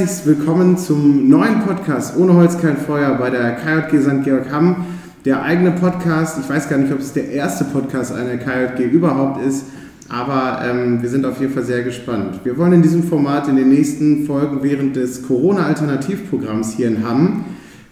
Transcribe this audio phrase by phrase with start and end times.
[0.00, 4.24] herzlich willkommen zum neuen Podcast Ohne Holz kein Feuer bei der KJG St.
[4.24, 4.86] Georg Hamm.
[5.26, 9.44] Der eigene Podcast, ich weiß gar nicht, ob es der erste Podcast einer KJG überhaupt
[9.44, 9.66] ist,
[10.08, 12.40] aber ähm, wir sind auf jeden Fall sehr gespannt.
[12.44, 17.44] Wir wollen in diesem Format in den nächsten Folgen während des Corona-Alternativprogramms hier in Hamm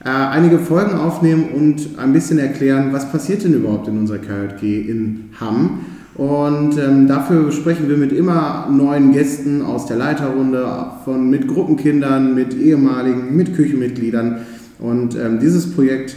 [0.02, 4.88] äh, einige Folgen aufnehmen und ein bisschen erklären, was passiert denn überhaupt in unserer KJG
[4.88, 5.80] in Hamm.
[6.18, 10.66] Und ähm, dafür sprechen wir mit immer neuen Gästen aus der Leiterrunde,
[11.04, 14.40] von, mit Gruppenkindern, mit ehemaligen, mit Küchenmitgliedern.
[14.80, 16.16] Und ähm, dieses Projekt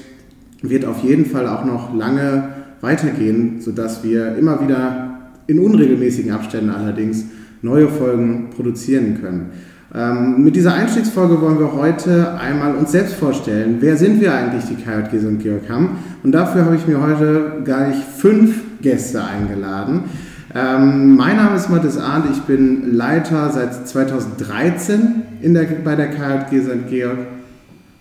[0.63, 2.49] wird auf jeden Fall auch noch lange
[2.81, 7.25] weitergehen, sodass wir immer wieder in unregelmäßigen Abständen allerdings
[7.61, 9.51] neue Folgen produzieren können.
[9.93, 13.77] Ähm, mit dieser Einstiegsfolge wollen wir heute einmal uns selbst vorstellen.
[13.81, 15.43] Wer sind wir eigentlich, die KJG St.
[15.43, 15.97] Georg Hamm?
[16.23, 20.03] Und dafür habe ich mir heute gleich fünf Gäste eingeladen.
[20.53, 26.09] Ähm, mein Name ist Mathis Arndt, ich bin Leiter seit 2013 in der, bei der
[26.09, 26.89] KJG St.
[26.89, 27.19] Georg.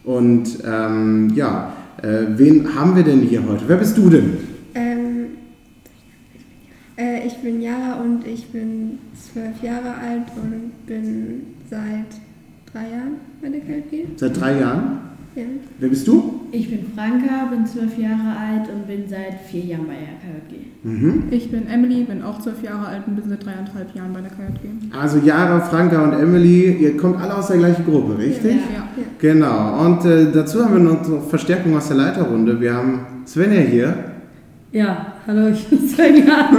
[0.03, 1.72] Und ähm, ja,
[2.03, 3.64] äh, wen haben wir denn hier heute?
[3.67, 4.39] Wer bist du denn?
[4.75, 5.27] Ähm,
[6.97, 12.20] äh, ich bin Jara und ich bin zwölf Jahre alt und bin seit
[12.72, 14.19] drei Jahren bei der KLP.
[14.19, 15.09] Seit drei Jahren?
[15.41, 15.46] Ja.
[15.78, 16.41] Wer bist du?
[16.52, 20.66] Ich bin Franka, bin zwölf Jahre alt und bin seit vier Jahren bei der KJG.
[20.82, 21.22] Mhm.
[21.30, 24.30] Ich bin Emily, bin auch zwölf Jahre alt und bin seit dreieinhalb Jahren bei der
[24.30, 24.94] KJG.
[24.98, 28.56] Also Jara, Franka und Emily, ihr kommt alle aus der gleichen Gruppe, richtig?
[28.56, 28.88] Ja.
[29.19, 29.87] Genau.
[29.87, 32.60] Und äh, dazu haben wir noch Verstärkung aus der Leiterrunde.
[32.60, 33.94] Wir haben Svenja hier.
[34.72, 36.50] Ja, hallo, ich bin Svenja.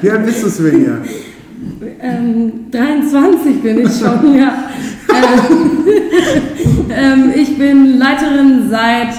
[0.00, 0.98] Wie alt bist du, Svenja?
[2.00, 4.68] ähm, 23 bin ich schon, ja.
[6.94, 9.14] Ähm, ich bin Leiterin seit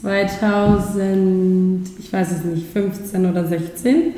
[0.00, 4.14] 2000, ich weiß es nicht, 15 oder 16.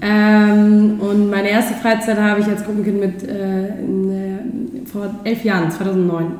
[0.00, 5.44] Ähm, und meine erste Freizeit habe ich als Gruppenkind mit äh, in, äh, vor elf
[5.44, 6.36] Jahren, 2009, bin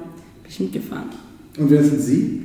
[0.48, 1.10] ich mitgefahren.
[1.58, 2.42] Und wer sind Sie?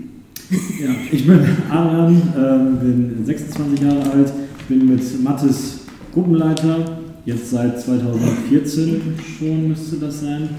[0.81, 4.33] Ja, ich bin Adrian, ähm, bin 26 Jahre alt,
[4.67, 5.81] bin mit Mattes
[6.13, 9.01] Gruppenleiter, jetzt seit 2014
[9.37, 10.49] schon müsste das sein.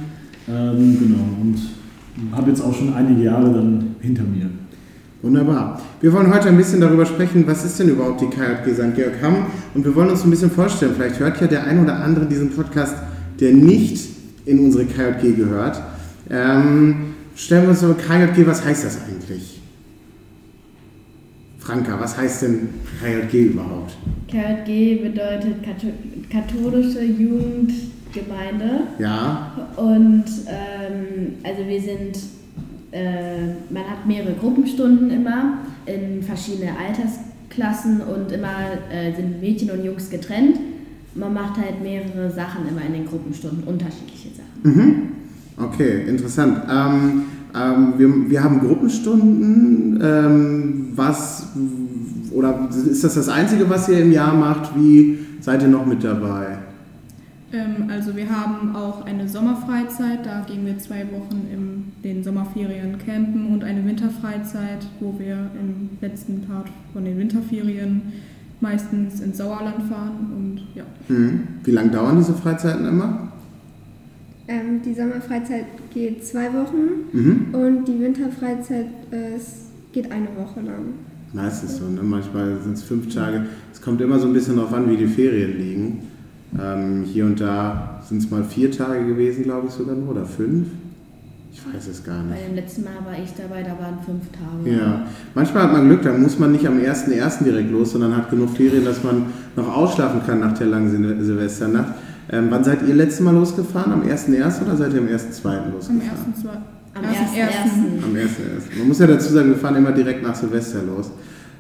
[0.49, 4.51] Ähm, genau, und habe jetzt auch schon einige Jahre dann hinter mir.
[5.23, 5.81] Wunderbar.
[6.01, 8.95] Wir wollen heute ein bisschen darüber sprechen, was ist denn überhaupt die KJG St.
[8.97, 9.47] Georg Hamm?
[9.73, 12.51] Und wir wollen uns ein bisschen vorstellen, vielleicht hört ja der ein oder andere diesen
[12.51, 12.97] Podcast,
[13.39, 14.05] der nicht
[14.45, 15.81] in unsere KJG gehört.
[16.29, 19.61] Ähm, stellen wir uns mal KJG, was heißt das eigentlich?
[21.59, 22.69] Franka, was heißt denn
[23.01, 23.97] KJG überhaupt?
[24.29, 27.03] KJG bedeutet Kathol- katholische
[28.15, 32.19] Jugendgemeinde Ja, und ähm, also wir sind,
[32.93, 38.55] äh, man hat mehrere Gruppenstunden immer in verschiedene Altersklassen und immer
[38.91, 40.59] äh, sind Mädchen und Jungs getrennt.
[41.15, 44.63] Man macht halt mehrere Sachen immer in den Gruppenstunden, unterschiedliche Sachen.
[44.63, 45.03] Mhm.
[45.57, 46.63] Okay, interessant.
[46.71, 47.23] Ähm,
[47.55, 50.01] ähm, wir, wir haben Gruppenstunden.
[50.03, 51.49] Ähm, was
[52.33, 54.75] oder ist das das Einzige, was ihr im Jahr macht?
[54.75, 56.62] Wie seid ihr noch mit dabei?
[57.53, 62.97] Ähm, also wir haben auch eine Sommerfreizeit, da gehen wir zwei Wochen in den Sommerferien
[62.99, 68.03] campen und eine Winterfreizeit, wo wir im letzten Part von den Winterferien
[68.61, 70.85] meistens ins Sauerland fahren und ja.
[71.09, 71.41] Mhm.
[71.65, 73.33] Wie lange dauern diese Freizeiten immer?
[74.49, 77.47] Ähm, die Sommerfreizeit geht zwei Wochen Mhm.
[77.55, 79.39] und die Winterfreizeit äh,
[79.93, 80.95] geht eine Woche lang.
[81.35, 82.03] Meistens so, ne?
[82.03, 83.47] manchmal sind es fünf Tage.
[83.73, 85.99] Es kommt immer so ein bisschen darauf an, wie die Ferien liegen.
[86.61, 90.27] Ähm, hier und da sind es mal vier Tage gewesen, glaube ich sogar nur, oder
[90.27, 90.67] fünf.
[91.53, 92.49] Ich weiß es gar Bei nicht.
[92.49, 94.75] dem letzten Mal war ich dabei, da waren fünf Tage.
[94.77, 97.45] Ja, manchmal hat man Glück, dann muss man nicht am 1.1.
[97.45, 99.27] direkt los, sondern hat genug Ferien, dass man
[99.57, 101.93] noch ausschlafen kann nach der langen Sil Silvesternacht.
[102.31, 103.93] Ähm, wann seid ihr letztes Mal losgefahren?
[103.93, 104.63] Am 1.1.
[104.63, 105.09] oder seid ihr am 1.2.
[105.09, 106.01] Am losgefahren?
[106.01, 106.51] ersten, zwei,
[106.95, 108.05] Am ersten, 1.1.
[108.05, 108.79] Am 1.1.
[108.79, 111.11] Man muss ja dazu sagen, wir fahren immer direkt nach Silvester los.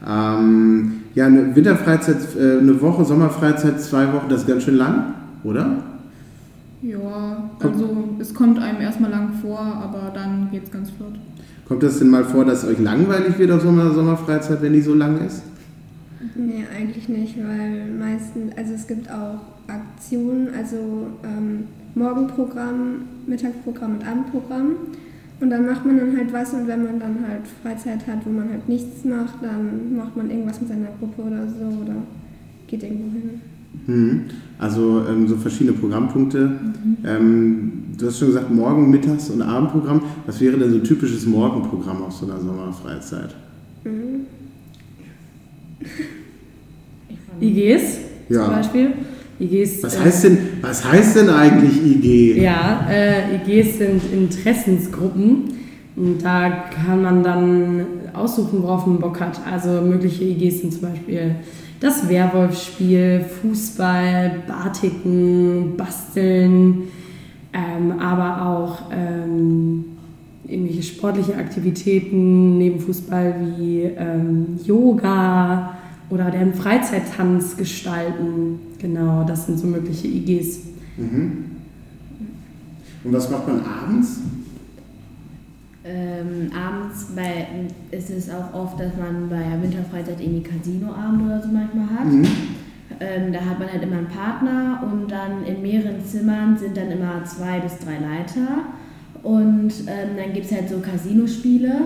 [0.06, 5.14] Ähm, ja, eine Winterfreizeit, äh, eine Woche, Sommerfreizeit, zwei Wochen, das ist ganz schön lang,
[5.44, 5.76] oder?
[6.82, 11.14] Ja, also es kommt einem erstmal lang vor, aber dann geht es ganz flott.
[11.69, 14.81] Kommt das denn mal vor, dass euch langweilig wird auf so einer Sommerfreizeit, wenn die
[14.81, 15.43] so lang ist?
[16.34, 21.64] Nee, eigentlich nicht, weil meistens, also es gibt auch Aktionen, also ähm,
[21.94, 24.70] Morgenprogramm, Mittagsprogramm und Abendprogramm.
[25.42, 28.30] Und dann macht man dann halt was und wenn man dann halt Freizeit hat, wo
[28.30, 31.96] man halt nichts macht, dann macht man irgendwas mit seiner Gruppe oder so oder
[32.68, 33.40] geht irgendwo hin.
[33.88, 34.20] Mhm.
[34.60, 36.48] Also ähm, so verschiedene Programmpunkte.
[37.04, 40.02] Ähm, du hast schon gesagt, Morgen-, Mittags- und Abendprogramm.
[40.26, 43.34] Was wäre denn so ein typisches Morgenprogramm auf so einer Sommerfreizeit?
[43.82, 44.26] Mhm.
[47.40, 47.98] IGs
[48.28, 48.44] Ja.
[48.44, 48.92] zum Beispiel.
[49.40, 49.82] IGs.
[49.82, 52.40] Was äh, heißt denn, was heißt denn eigentlich IG?
[52.43, 55.44] Ja, äh, IGs sind Interessensgruppen
[55.96, 59.40] und da kann man dann aussuchen, worauf man Bock hat.
[59.50, 61.37] Also mögliche IGs sind zum Beispiel
[61.81, 66.84] das Werwolfspiel, Fußball, Batiken, Basteln,
[67.52, 69.84] ähm, aber auch ähm,
[70.46, 75.76] irgendwelche sportliche Aktivitäten neben Fußball wie ähm, Yoga
[76.08, 78.61] oder den Freizeittanz gestalten.
[78.82, 80.58] Genau, das sind so mögliche IGs.
[80.96, 81.44] Mhm.
[83.05, 84.19] Und was macht man abends?
[85.84, 87.46] Ähm, abends bei,
[87.90, 92.06] ist es auch oft, dass man bei der Winterfreizeit irgendwie Casinoabend oder so manchmal hat.
[92.06, 92.26] Mhm.
[93.00, 96.90] Ähm, da hat man halt immer einen Partner und dann in mehreren Zimmern sind dann
[96.90, 98.64] immer zwei bis drei Leiter.
[99.23, 101.82] Und ähm, dann gibt es halt so Casinospiele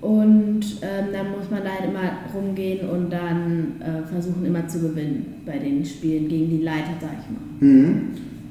[0.00, 4.80] und ähm, dann muss man da halt immer rumgehen und dann äh, versuchen immer zu
[4.80, 7.68] gewinnen bei den Spielen gegen die Leiter, sag ich mal.
[7.68, 8.00] Mhm.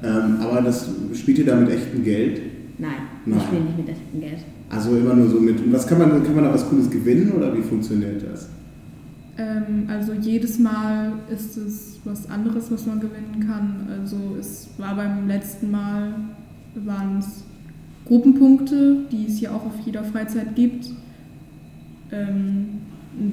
[0.03, 2.41] Ähm, aber das spielt ihr da mit echtem Geld?
[2.77, 2.91] Nein,
[3.25, 3.37] Nein.
[3.37, 4.39] ich spiele nicht mit echtem Geld.
[4.69, 5.59] Also immer nur so mit.
[5.59, 8.49] Und was kann man, kann man da was Cooles gewinnen oder wie funktioniert das?
[9.37, 13.87] Ähm, also jedes Mal ist es was anderes, was man gewinnen kann.
[13.99, 16.13] Also es war beim letzten Mal,
[16.75, 17.43] waren es
[18.05, 20.89] Gruppenpunkte, die es ja auch auf jeder Freizeit gibt.
[22.15, 22.67] Ähm,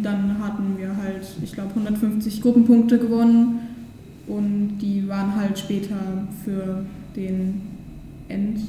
[0.02, 3.61] dann hatten wir halt, ich glaube, 150 Gruppenpunkte gewonnen
[4.29, 5.96] und die waren halt später
[6.44, 6.84] für
[7.17, 7.61] den
[8.29, 8.69] Endpreis,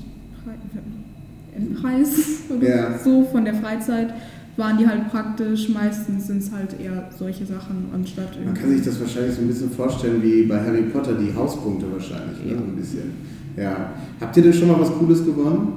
[1.55, 2.09] Endpreis
[2.49, 2.97] oder Ja.
[2.97, 4.13] so von der Freizeit
[4.57, 5.69] waren die halt praktisch.
[5.69, 9.47] Meistens sind es halt eher solche Sachen anstatt Man kann sich das wahrscheinlich so ein
[9.47, 12.51] bisschen vorstellen wie bei Harry Potter, die Hauspunkte wahrscheinlich, ne?
[12.53, 12.57] Ja.
[12.57, 13.11] So ein bisschen.
[13.55, 13.89] Ja.
[14.19, 15.73] Habt ihr denn schon mal was Cooles gewonnen?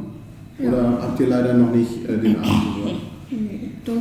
[0.59, 0.69] Ja.
[0.71, 3.01] Oder habt ihr leider noch nicht äh, den Abend gewonnen?
[3.31, 3.93] Nee, doch.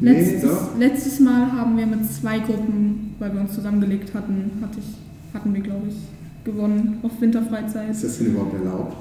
[0.00, 0.78] Nee, Letztes, doch.
[0.78, 5.52] letztes Mal haben wir mit zwei Gruppen, weil wir uns zusammengelegt hatten, hatte ich, hatten
[5.52, 5.96] wir, glaube ich,
[6.44, 7.90] gewonnen auf Winterfreizeit.
[7.90, 8.96] Ist das denn überhaupt erlaubt?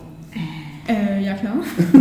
[0.89, 1.57] Äh, ja klar.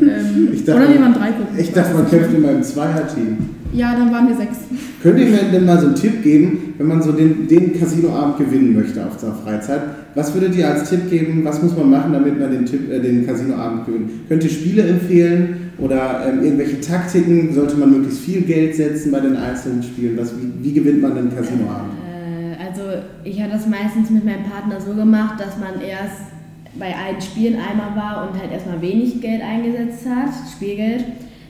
[0.00, 1.58] ähm, Ich dachte- oder wir waren drei Gruppen.
[1.58, 3.36] Ich dachte, man kämpft immer im Zweierteam.
[3.74, 4.58] Ja, dann waren wir sechs.
[5.02, 8.36] Könnt ihr mir denn mal so einen Tipp geben, wenn man so den, den Casinoabend
[8.38, 9.80] gewinnen möchte auf seiner Freizeit?
[10.14, 11.42] Was würdet ihr als Tipp geben?
[11.44, 14.10] Was muss man machen, damit man den, Tipp, äh, den Casinoabend gewinnt?
[14.28, 17.52] Könnt ihr Spiele empfehlen oder ähm, irgendwelche Taktiken?
[17.52, 20.16] Sollte man möglichst viel Geld setzen bei den einzelnen Spielen?
[20.18, 21.92] Was, wie, wie gewinnt man den Casinoabend?
[22.06, 22.82] Äh, also
[23.24, 26.32] ich habe das meistens mit meinem Partner so gemacht, dass man erst
[26.74, 31.04] bei allen Spielen einmal war und halt erstmal wenig Geld eingesetzt hat, Spielgeld,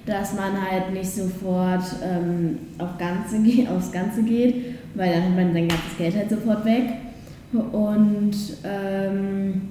[0.07, 3.37] dass man halt nicht sofort ähm, auf Ganze
[3.75, 6.85] aufs Ganze geht, weil dann hat man sein ganzes Geld halt sofort weg.
[7.53, 8.35] Und
[8.65, 9.63] ähm,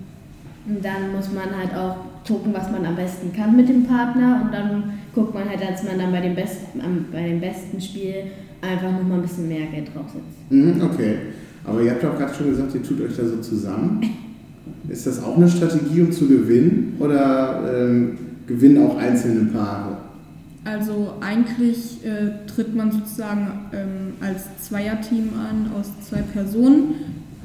[0.81, 4.53] dann muss man halt auch gucken, was man am besten kann mit dem Partner und
[4.53, 4.83] dann
[5.13, 8.13] guckt man halt, dass man dann bei dem besten, am, bei dem besten Spiel
[8.61, 10.49] einfach nochmal ein bisschen mehr Geld draufsetzt.
[10.49, 11.15] Mhm, okay.
[11.63, 14.01] Aber ihr habt doch gerade schon gesagt, ihr tut euch da so zusammen.
[14.87, 16.95] Ist das auch eine Strategie, um zu gewinnen?
[16.99, 19.97] Oder ähm, gewinnen auch einzelne Paare?
[20.63, 26.95] Also eigentlich äh, tritt man sozusagen ähm, als Zweierteam an aus zwei Personen.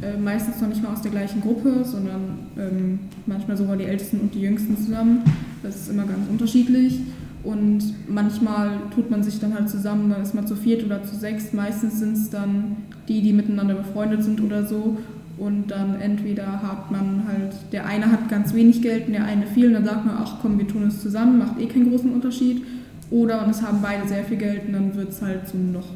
[0.03, 4.21] Äh, meistens noch nicht mal aus der gleichen Gruppe, sondern ähm, manchmal sogar die Ältesten
[4.21, 5.23] und die Jüngsten zusammen.
[5.63, 7.01] Das ist immer ganz unterschiedlich.
[7.43, 11.15] Und manchmal tut man sich dann halt zusammen, dann ist man zu viert oder zu
[11.15, 11.53] sechs.
[11.53, 12.77] Meistens sind es dann
[13.09, 14.99] die, die miteinander befreundet sind oder so.
[15.39, 19.47] Und dann entweder hat man halt, der eine hat ganz wenig Geld und der eine
[19.47, 19.69] viel.
[19.69, 22.63] Und dann sagt man, ach komm, wir tun es zusammen, macht eh keinen großen Unterschied.
[23.11, 25.87] Oder und es haben beide sehr viel Geld und dann wird es halt zu noch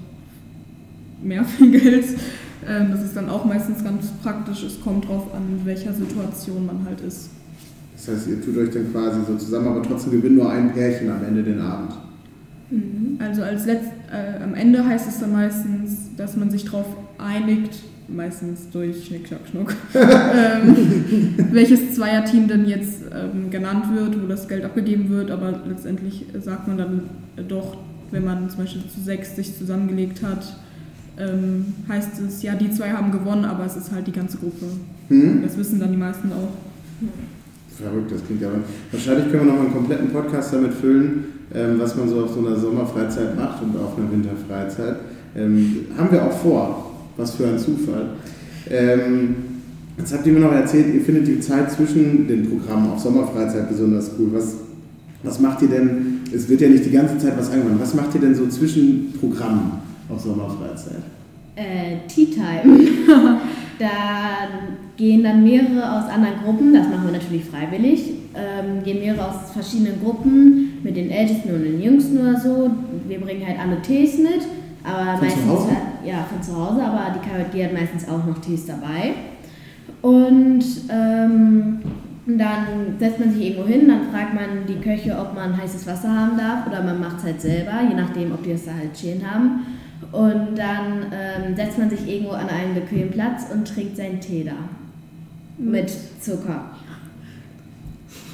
[1.22, 2.04] mehr viel Geld.
[2.68, 4.62] Ähm, das ist dann auch meistens ganz praktisch.
[4.62, 7.30] Es kommt drauf an, in welcher Situation man halt ist.
[7.96, 11.10] Das heißt, ihr tut euch dann quasi so zusammen, aber trotzdem gewinnt nur ein Pärchen
[11.10, 11.92] am Ende den Abend.
[13.18, 16.86] Also als letzt, äh, am Ende heißt es dann meistens, dass man sich darauf
[17.18, 17.74] einigt,
[18.08, 24.48] meistens durch Schnick, Schnack, Schnuck, ähm, welches Zweierteam denn jetzt ähm, genannt wird, wo das
[24.48, 27.02] Geld abgegeben wird, aber letztendlich sagt man dann
[27.48, 27.76] doch,
[28.10, 30.56] wenn man zum Beispiel zu sechs sich zusammengelegt hat,
[31.20, 34.66] ähm, heißt es, ja, die zwei haben gewonnen, aber es ist halt die ganze Gruppe.
[35.08, 35.42] Hm?
[35.42, 36.48] Das wissen dann die meisten auch.
[37.76, 38.48] Verrückt, das klingt ja.
[38.48, 38.58] aber-
[38.92, 41.24] Wahrscheinlich können wir noch mal einen kompletten Podcast damit füllen,
[41.54, 44.96] ähm, was man so auf so einer Sommerfreizeit macht und auf einer Winterfreizeit.
[45.36, 46.86] Ähm, haben wir auch vor.
[47.16, 48.06] Was für ein Zufall.
[48.70, 49.34] Ähm,
[49.98, 53.68] jetzt habt ihr mir noch erzählt, ihr findet die Zeit zwischen den Programmen auf Sommerfreizeit
[53.68, 54.28] besonders cool.
[54.32, 54.54] Was,
[55.22, 56.20] was macht ihr denn?
[56.34, 57.80] Es wird ja nicht die ganze Zeit was angewandt.
[57.80, 59.72] Was macht ihr denn so zwischen Programmen
[60.12, 61.02] auf Sommerfreizeit?
[61.56, 62.78] Äh, Tea Time.
[63.78, 63.88] da
[64.96, 69.50] gehen dann mehrere aus anderen Gruppen, das machen wir natürlich freiwillig, ähm, gehen mehrere aus
[69.52, 72.70] verschiedenen Gruppen mit den Ältesten und den Jüngsten oder so.
[73.08, 74.42] Wir bringen halt alle Tees mit,
[74.84, 75.66] aber Von zu meistens Hause?
[75.68, 79.14] halt, ja, von zu Hause, aber die KJG hat meistens auch noch Tees dabei.
[80.02, 81.78] Und ähm,
[82.26, 82.66] dann
[82.98, 86.36] setzt man sich irgendwo hin, dann fragt man die Köche, ob man heißes Wasser haben
[86.36, 89.22] darf oder man macht es halt selber, je nachdem, ob die es da halt stehen
[89.28, 89.66] haben.
[90.12, 94.44] Und dann ähm, setzt man sich irgendwo an einen bequemen Platz und trinkt seinen Tee
[94.44, 94.56] da.
[95.58, 95.90] Mit
[96.20, 96.70] Zucker.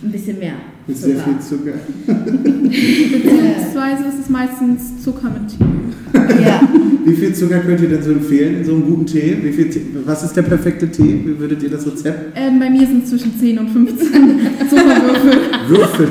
[0.02, 0.54] Ein bisschen mehr.
[0.86, 1.74] Mit sehr viel Zucker.
[2.06, 6.42] Beziehungsweise ist es meistens Zucker mit Tee.
[6.42, 6.60] Ja.
[7.04, 9.36] Wie viel Zucker könnt ihr denn so empfehlen in so einem guten Tee?
[9.42, 9.82] Wie viel Tee?
[10.04, 11.20] Was ist der perfekte Tee?
[11.24, 12.36] Wie würdet ihr das Rezept?
[12.36, 13.98] Ähm, bei mir sind es zwischen 10 und 15
[14.70, 15.38] Zuckerwürfel.
[15.68, 16.10] Würfeln.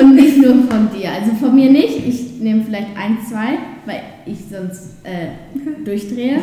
[0.00, 1.10] Und nicht nur von dir.
[1.12, 2.06] Also von mir nicht.
[2.06, 6.38] Ich nehme vielleicht ein, zwei, weil ich sonst äh, durchdrehe.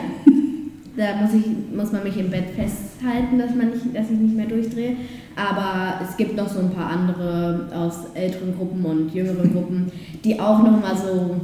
[0.96, 4.36] Da muss, ich, muss man mich im Bett festhalten, dass, man nicht, dass ich nicht
[4.36, 4.96] mehr durchdrehe.
[5.36, 9.92] Aber es gibt noch so ein paar andere aus älteren Gruppen und jüngeren Gruppen,
[10.24, 11.40] die auch nochmal so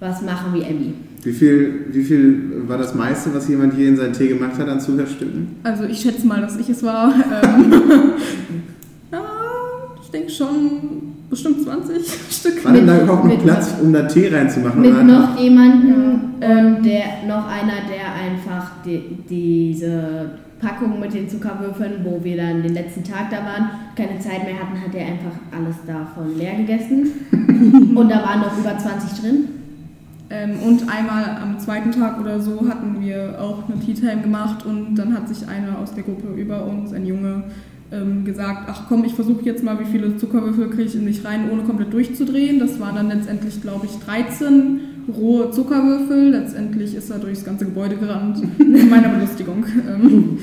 [0.00, 0.94] was machen wie Emmy.
[1.22, 4.68] Wie viel, wie viel war das meiste, was jemand hier in seinen Tee gemacht hat
[4.68, 5.56] an Zuckerstücken?
[5.62, 7.14] Also ich schätze mal, dass ich es war.
[10.16, 10.56] Ähm, denke schon
[11.28, 11.96] bestimmt 20
[12.30, 12.64] Stück.
[12.64, 14.80] War denn da Mit- überhaupt noch Platz, um da Tee reinzumachen?
[14.80, 20.30] Mit Oder- noch jemandem und der, noch einer, der einfach die, diese
[20.60, 24.54] Packung mit den Zuckerwürfeln, wo wir dann den letzten Tag da waren, keine Zeit mehr
[24.58, 27.10] hatten, hat er einfach alles davon leer gegessen.
[27.94, 29.44] und da waren noch über 20 drin.
[30.28, 34.66] Ähm, und einmal am zweiten Tag oder so hatten wir auch eine Tea Time gemacht
[34.66, 37.44] und dann hat sich einer aus der Gruppe über uns, ein Junge,
[37.92, 41.24] ähm, gesagt, ach komm, ich versuche jetzt mal, wie viele Zuckerwürfel kriege ich in mich
[41.24, 42.58] rein, ohne komplett durchzudrehen.
[42.58, 44.80] Das waren dann letztendlich, glaube ich, 13
[45.16, 46.30] rohe Zuckerwürfel.
[46.30, 49.64] Letztendlich ist er durchs ganze Gebäude gerannt, zu meiner Belustigung.
[49.88, 50.38] Ähm,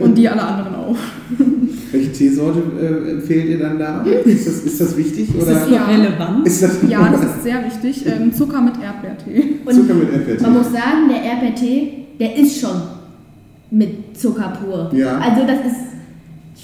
[0.00, 0.96] und die alle anderen auch.
[1.92, 4.02] Welche Teesorte äh, empfehlt ihr dann da?
[4.02, 5.28] Ist das, ist das wichtig?
[5.34, 5.84] Ist Oder das noch Ja.
[5.86, 6.46] relevant?
[6.46, 8.06] ist das Ja, das ist sehr wichtig.
[8.06, 9.56] Ähm, Zucker mit Erdbeertee.
[9.66, 10.42] Und Zucker mit Erdbeertee?
[10.44, 12.80] man muss sagen, der Erdbeertee, der ist schon
[13.70, 14.90] mit Zucker pur.
[14.94, 15.18] Ja.
[15.18, 15.89] Also das ist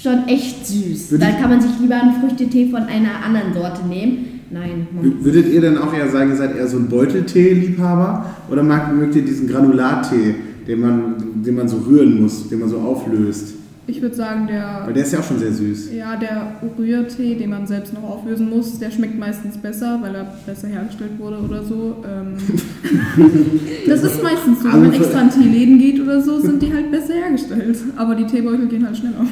[0.01, 1.11] schon echt süß.
[1.11, 4.25] Würde Da ich- kann man sich lieber einen Früchtetee von einer anderen Sorte nehmen.
[4.49, 4.87] Nein,
[5.21, 8.25] Würdet ihr dann auch eher sagen, ihr seid eher so ein Beuteltee-Liebhaber?
[8.49, 10.35] Oder mag, mögt ihr diesen Granulattee,
[10.65, 13.55] den man, den man so rühren muss, den man so auflöst?
[13.89, 15.89] Ich würde sagen, der Weil der ist ja auch schon sehr süß.
[15.93, 20.33] Ja, der Rührtee, den man selbst noch auflösen muss, der schmeckt meistens besser, weil er
[20.45, 21.95] besser hergestellt wurde oder so.
[22.05, 22.35] Ähm,
[23.87, 26.73] das ist meistens so, wenn man Also extra in Teeläden geht oder so, sind die
[26.73, 27.77] halt besser hergestellt.
[27.95, 29.25] Aber die Teebeutel gehen halt schneller.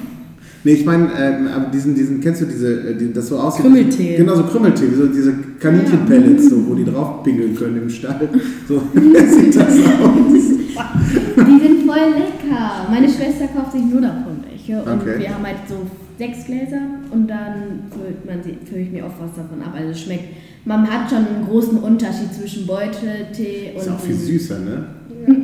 [0.66, 1.08] Nee, ich meine,
[1.56, 3.62] aber diesen, diesen, kennst du diese, äh, die, das so aussieht?
[3.62, 4.18] Krümmeltee.
[4.18, 8.28] Genau, so Krümmeltee, so diese Kaninchenpellets, so, wo die drauf pingeln können im Stall.
[8.68, 10.34] So sieht das aus.
[10.34, 12.88] Die sind voll lecker.
[12.90, 14.82] Meine Schwester kauft sich nur davon welche.
[14.82, 15.20] Und Okay.
[15.20, 15.76] wir haben halt so
[16.18, 16.82] sechs Gläser
[17.12, 19.74] und dann füllt, man sie, fülle ich mir oft was davon ab.
[19.78, 20.24] Also es schmeckt.
[20.66, 23.82] Man hat schon einen großen Unterschied zwischen Beuteltee und.
[23.82, 24.86] Ist auch viel süßer, ne?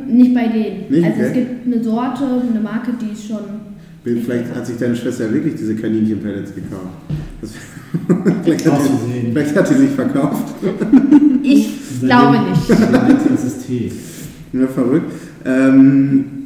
[0.08, 0.90] Nicht bei denen.
[0.90, 1.04] Nicht?
[1.04, 1.40] Also es Okay.
[1.62, 3.72] gibt eine Sorte, eine Marke, die ist schon.
[4.04, 6.88] Vielleicht hat sich deine Schwester wirklich diese Kaninchenpellets gekauft.
[7.40, 7.52] Das,
[8.44, 10.54] vielleicht, hat die, vielleicht hat die sich verkauft.
[11.42, 12.70] Ich glaube nicht.
[13.30, 13.92] Das ist Tee.
[14.74, 15.12] Verrückt.
[15.44, 16.42] Ähm,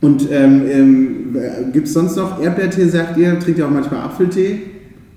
[0.00, 3.38] und ähm, ähm, gibt es sonst noch Erdbeertee, sagt ihr?
[3.38, 4.60] Trinkt ihr auch manchmal Apfeltee?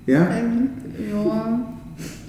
[0.06, 0.28] Ja?
[0.30, 0.68] Ähm,
[1.10, 1.60] Ja,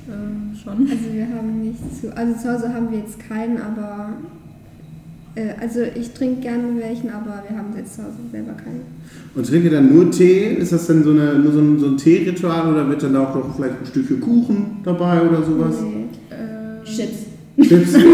[0.07, 0.87] äh, schon.
[0.89, 4.13] also wir haben nicht zu, also zu Hause haben wir jetzt keinen, aber
[5.59, 8.81] also ich trinke gerne welchen, aber wir haben jetzt zu Hause selber keinen.
[9.35, 10.55] Und trinkt ihr dann nur Tee?
[10.55, 13.23] Ist das dann so, eine, nur so ein, so ein Teeritual oder wird dann da
[13.27, 15.75] auch noch vielleicht ein Stückchen Kuchen dabei oder sowas?
[15.81, 16.05] Nee.
[16.33, 17.67] Äh, Chips.
[17.67, 17.93] Chips?
[17.93, 18.01] Ja.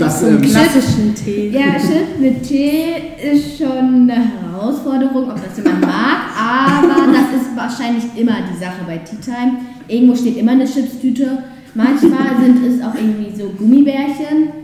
[0.00, 1.50] Das, ähm, klassischen Tee.
[1.50, 2.94] Ja, Chips mit Tee
[3.32, 8.80] ist schon eine Herausforderung, ob das jemand mag, aber das ist wahrscheinlich immer die Sache
[8.86, 9.58] bei Tea Time.
[9.88, 11.42] Irgendwo steht immer eine Chipstüte.
[11.74, 14.59] Manchmal sind es auch irgendwie so Gummibärchen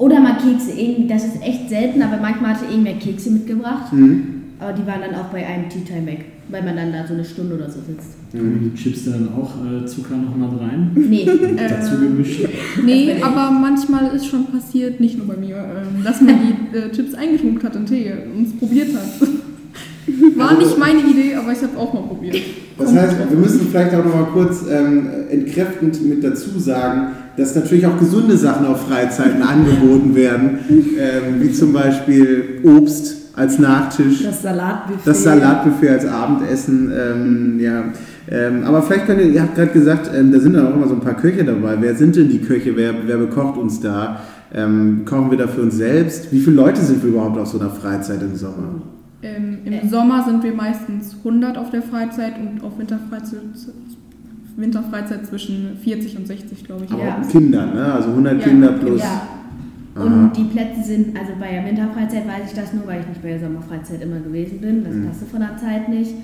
[0.00, 0.72] oder mal Kekse.
[0.72, 3.92] Irgendwie, das ist echt selten, aber manchmal hatte irgendwer Kekse mitgebracht.
[3.92, 4.36] mhm.
[4.58, 7.14] Aber die waren dann auch bei einem Tea Time weg, weil man dann da so
[7.14, 8.16] eine Stunde oder so sitzt.
[8.30, 10.90] Kommen die Chips da dann auch äh, Zucker nochmal rein?
[10.94, 11.24] Nee,
[11.56, 12.46] Dazu gemischt?
[12.84, 16.90] nee, aber manchmal ist schon passiert, nicht nur bei mir, ähm, dass man die äh,
[16.92, 19.28] Chips eingetunkt hat in Tee und es probiert hat.
[20.36, 22.36] War nicht meine Idee, aber ich habe auch mal probiert.
[22.76, 27.54] Das heißt, wir müssen vielleicht auch noch mal kurz ähm, entkräftend mit dazu sagen, dass
[27.54, 34.22] natürlich auch gesunde Sachen auf Freizeiten angeboten werden, ähm, wie zum Beispiel Obst als Nachtisch.
[34.22, 35.06] Das Salatbuffet.
[35.06, 37.84] Das Salatbuffet als Abendessen, ähm, ja.
[38.30, 40.86] Ähm, aber vielleicht könnt ihr, ihr habt gerade gesagt, ähm, da sind dann auch immer
[40.86, 41.76] so ein paar Köche dabei.
[41.80, 42.76] Wer sind denn die Köche?
[42.76, 44.20] Wer, wer bekocht uns da?
[44.52, 46.30] Ähm, kochen wir da für uns selbst?
[46.32, 48.82] Wie viele Leute sind wir überhaupt auf so einer Freizeit im Sommer?
[49.22, 53.40] Ähm, Im Sommer sind wir meistens 100 auf der Freizeit und auf Winterfreizeit,
[54.60, 56.90] Winterfreizeit zwischen 40 und 60, glaube ich.
[56.92, 57.20] Aber Ja.
[57.30, 57.92] Kinder, ne?
[57.94, 59.00] Also 100 Ja, Kinder plus.
[59.00, 59.22] Ja.
[59.96, 60.04] Aha.
[60.04, 63.22] Und die Plätze sind, also bei der Winterfreizeit weiß ich das nur, weil ich nicht
[63.22, 64.84] bei der Sommerfreizeit immer gewesen bin.
[64.84, 65.06] Das Mhm.
[65.06, 66.14] passte von der Zeit nicht.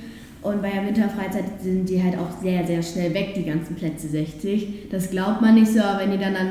[0.43, 4.07] Und bei der Winterfreizeit sind die halt auch sehr, sehr schnell weg, die ganzen Plätze
[4.07, 4.89] 60.
[4.91, 6.49] Das glaubt man nicht so, aber wenn die dann an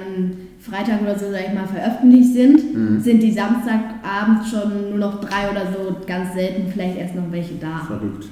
[0.60, 3.00] Freitag oder so, sag ich mal, veröffentlicht sind, Mhm.
[3.00, 7.54] sind die Samstagabend schon nur noch drei oder so, ganz selten vielleicht erst noch welche
[7.56, 7.84] da.
[7.88, 8.28] Verrückt.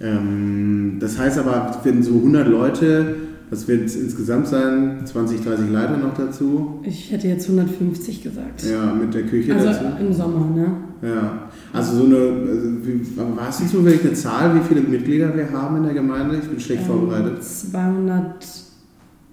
[0.00, 3.14] Ähm, das heißt aber, wenn so 100 Leute,
[3.50, 6.80] das wird insgesamt sein, 20, 30 Leiter noch dazu.
[6.82, 8.64] Ich hätte jetzt 150 gesagt.
[8.64, 9.84] Ja, mit der Küche also dazu.
[10.00, 10.66] im Sommer, ne?
[11.02, 13.00] Ja, also so eine, also wie,
[13.38, 16.38] hast du zufällig eine Zahl, wie viele Mitglieder wir haben in der Gemeinde?
[16.42, 17.38] Ich bin schlecht Ähm, vorbereitet.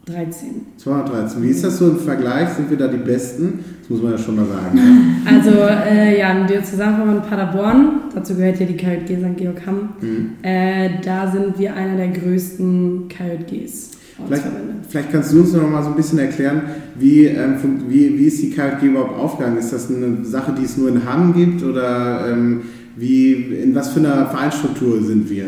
[0.06, 0.50] 213.
[0.78, 1.42] 213.
[1.44, 2.50] Wie ist das so im Vergleich?
[2.50, 3.60] Sind wir da die Besten?
[3.82, 4.76] Das muss man ja schon mal sagen.
[4.76, 4.82] Ne?
[5.26, 9.38] Also äh, ja, im Diözesanverband Paderborn, dazu gehört ja die KJG St.
[9.38, 10.32] Georg Hamm, Mhm.
[10.42, 13.92] äh, da sind wir einer der größten KJGs.
[14.28, 14.44] Vielleicht,
[14.90, 16.62] vielleicht kannst du uns noch mal so ein bisschen erklären,
[17.00, 17.56] wie, ähm,
[17.88, 19.58] wie, wie ist die KJG überhaupt aufgegangen?
[19.58, 22.62] Ist das eine Sache, die es nur in Hamm gibt oder ähm,
[22.98, 25.46] wie, in was für einer Vereinsstruktur sind wir?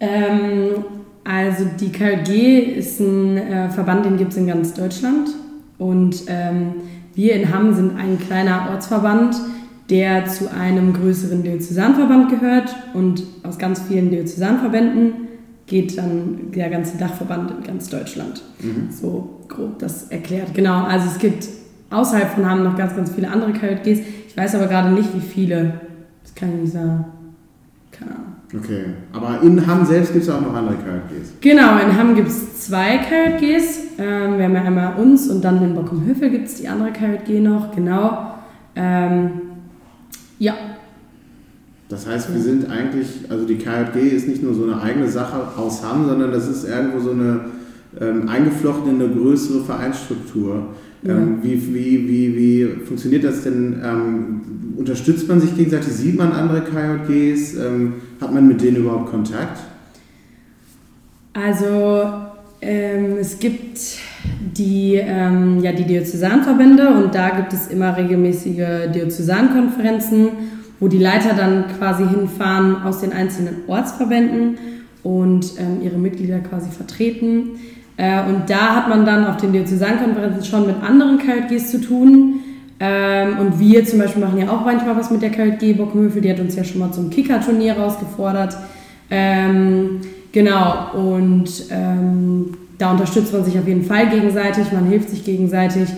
[0.00, 0.84] Ähm,
[1.24, 5.28] also die KJG ist ein äh, Verband, den gibt es in ganz Deutschland.
[5.78, 6.74] Und ähm,
[7.14, 9.36] wir in Hamm sind ein kleiner Ortsverband,
[9.90, 12.74] der zu einem größeren Diözesanverband gehört.
[12.94, 15.28] Und aus ganz vielen Diözesanverbänden
[15.66, 18.42] geht dann der ganze Dachverband in ganz Deutschland.
[18.60, 18.90] Mhm.
[18.90, 20.54] So grob das erklärt.
[20.54, 21.48] Genau, also es gibt
[21.90, 24.00] außerhalb von Hamm noch ganz, ganz viele andere KJGs.
[24.28, 25.80] Ich weiß aber gerade nicht, wie viele.
[26.22, 27.04] Das kann ich nicht sagen.
[27.90, 28.37] Keine Ahnung.
[28.56, 31.34] Okay, aber in Hamm selbst gibt es auch noch andere KJGs.
[31.40, 33.80] Genau, in Hamm gibt es zwei KJGs.
[33.98, 37.40] Ähm, wir haben ja einmal uns und dann in Bockum-Höfel gibt es die andere KJG
[37.40, 38.34] noch, genau.
[38.74, 39.30] Ähm,
[40.38, 40.54] ja,
[41.90, 45.58] Das heißt, wir sind eigentlich, also die KJG ist nicht nur so eine eigene Sache
[45.58, 47.40] aus Hamm, sondern das ist irgendwo so eine
[48.00, 50.68] ähm, eingeflochten in eine größere Vereinsstruktur.
[51.04, 53.80] Ähm, wie, wie, wie, wie funktioniert das denn?
[53.84, 54.40] Ähm,
[54.76, 55.92] unterstützt man sich gegenseitig?
[55.92, 57.56] Sieht man andere KJGs?
[58.20, 59.58] Hat man mit denen überhaupt Kontakt?
[61.46, 62.04] also
[62.60, 63.78] ähm, es gibt
[64.56, 70.28] die, ähm, ja, die Diözesanverbände und da gibt es immer regelmäßige Diözesankonferenzen,
[70.80, 74.58] wo die Leiter dann quasi hinfahren aus den einzelnen Ortsverbänden
[75.02, 77.58] und ähm, ihre Mitglieder quasi vertreten.
[77.96, 82.40] Äh, und da hat man dann auf den Diözesankonferenzen schon mit anderen KJGs zu tun.
[82.80, 86.30] Ähm, und wir zum Beispiel machen ja auch manchmal was mit der KJG Bockenhöfel, die
[86.30, 88.56] hat uns ja schon mal zum Kicker-Turnier rausgefordert.
[89.10, 90.00] Ähm,
[90.32, 95.88] genau, und ähm, da unterstützt man sich auf jeden Fall gegenseitig, man hilft sich gegenseitig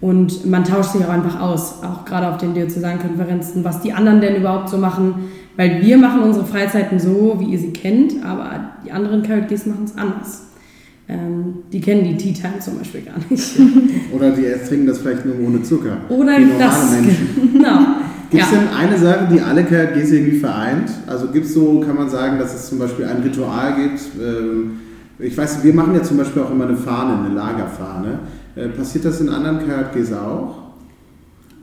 [0.00, 4.20] und man tauscht sich auch einfach aus, auch gerade auf den Diözesankonferenzen, was die anderen
[4.20, 8.70] denn überhaupt so machen, weil wir machen unsere Freizeiten so, wie ihr sie kennt, aber
[8.86, 10.47] die anderen KJGs machen es anders.
[11.10, 13.54] Ähm, die kennen die Tea Time zum Beispiel gar nicht.
[14.14, 15.96] Oder die trinken das vielleicht nur ohne Zucker?
[16.10, 16.90] Oder wie normale das.
[16.92, 17.28] Menschen.
[17.54, 17.78] Genau.
[18.30, 18.58] Gibt es Ja.
[18.58, 20.90] denn eine Sache, die alle KJGs irgendwie vereint?
[21.06, 24.00] Also gibt es so, kann man sagen, dass es zum Beispiel ein Ritual gibt?
[24.22, 24.72] Ähm,
[25.18, 28.18] ich weiß, wir machen ja zum Beispiel auch immer eine Fahne, eine Lagerfahne.
[28.54, 30.56] Äh, passiert das in anderen KJGs auch?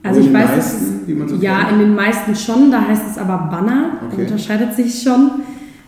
[0.02, 1.74] Also ich weiß, meisten, es die so ja, kennt?
[1.74, 4.24] in den meisten schon, da heißt es aber Banner, Okay.
[4.24, 5.32] unterscheidet sich schon.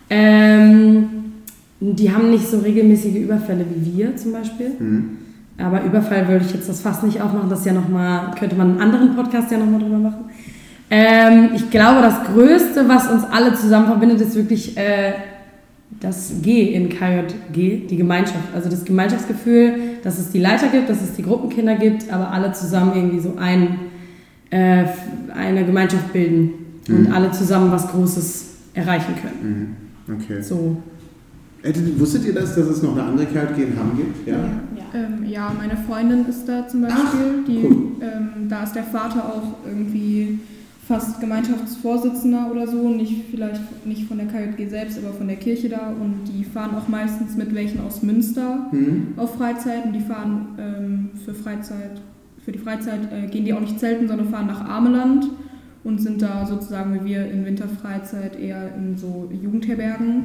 [0.09, 1.16] Ähm,
[1.79, 4.71] die haben nicht so regelmäßige Überfälle wie wir zum Beispiel.
[4.77, 5.09] Hm.
[5.59, 8.71] Aber Überfall würde ich jetzt das fast nicht aufmachen, das ja noch mal, könnte man
[8.71, 10.25] einen anderen Podcast ja nochmal drüber machen.
[10.89, 15.13] Ähm, ich glaube, das Größte, was uns alle zusammen verbindet, ist wirklich äh,
[15.99, 18.53] das G in KJG, die Gemeinschaft.
[18.53, 22.51] Also das Gemeinschaftsgefühl, dass es die Leiter gibt, dass es die Gruppenkinder gibt, aber alle
[22.53, 23.79] zusammen irgendwie so ein,
[24.51, 24.85] äh,
[25.35, 26.51] eine Gemeinschaft bilden
[26.87, 27.13] und Mhm.
[27.13, 29.77] alle zusammen was Großes erreichen können.
[30.07, 30.15] Mhm.
[30.15, 30.41] Okay.
[30.41, 30.77] So.
[31.63, 34.27] Hättet- Wusstet ihr das, dass es noch eine andere KJG in Hamm gibt?
[34.27, 34.37] Ja.
[34.93, 37.01] Ähm, ja, meine Freundin ist da zum Beispiel.
[37.03, 37.75] Ach, die, cool.
[38.01, 40.39] ähm, da ist der Vater auch irgendwie
[40.87, 42.89] fast Gemeinschaftsvorsitzender oder so.
[42.89, 45.89] Nicht vielleicht nicht von der KJG selbst, aber von der Kirche da.
[45.99, 49.07] Und die fahren auch meistens mit welchen aus Münster Hm?
[49.17, 49.85] auf Freizeit.
[49.85, 51.99] Und die fahren ähm, für Freizeit,
[52.45, 55.27] für die Freizeit äh, gehen die auch nicht zelten, sondern fahren nach Ameland
[55.83, 60.23] und sind da sozusagen wie wir in Winterfreizeit eher in so Jugendherbergen.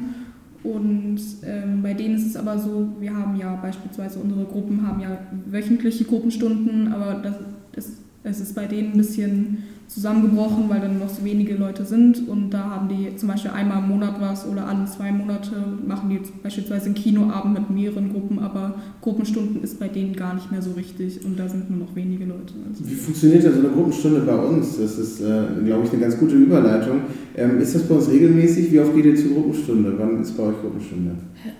[0.63, 5.01] Und ähm, bei denen ist es aber so, wir haben ja beispielsweise unsere Gruppen haben
[5.01, 7.35] ja wöchentliche Gruppenstunden, aber das
[7.75, 12.27] ist, es ist bei denen ein bisschen zusammengebrochen, weil dann noch so wenige Leute sind
[12.27, 15.51] und da haben die zum Beispiel einmal im Monat was oder alle zwei Monate
[15.85, 20.51] machen die beispielsweise einen Kinoabend mit mehreren Gruppen, aber Gruppenstunden ist bei denen gar nicht
[20.51, 22.53] mehr so richtig und da sind nur noch wenige Leute.
[22.67, 24.77] Also Wie funktioniert da so eine Gruppenstunde bei uns?
[24.77, 27.01] Das ist, äh, glaube ich, eine ganz gute Überleitung.
[27.35, 28.71] Ähm, ist das bei uns regelmäßig?
[28.71, 29.93] Wie oft geht ihr zur Gruppenstunde?
[29.97, 31.11] Wann ist bei euch Gruppenstunde?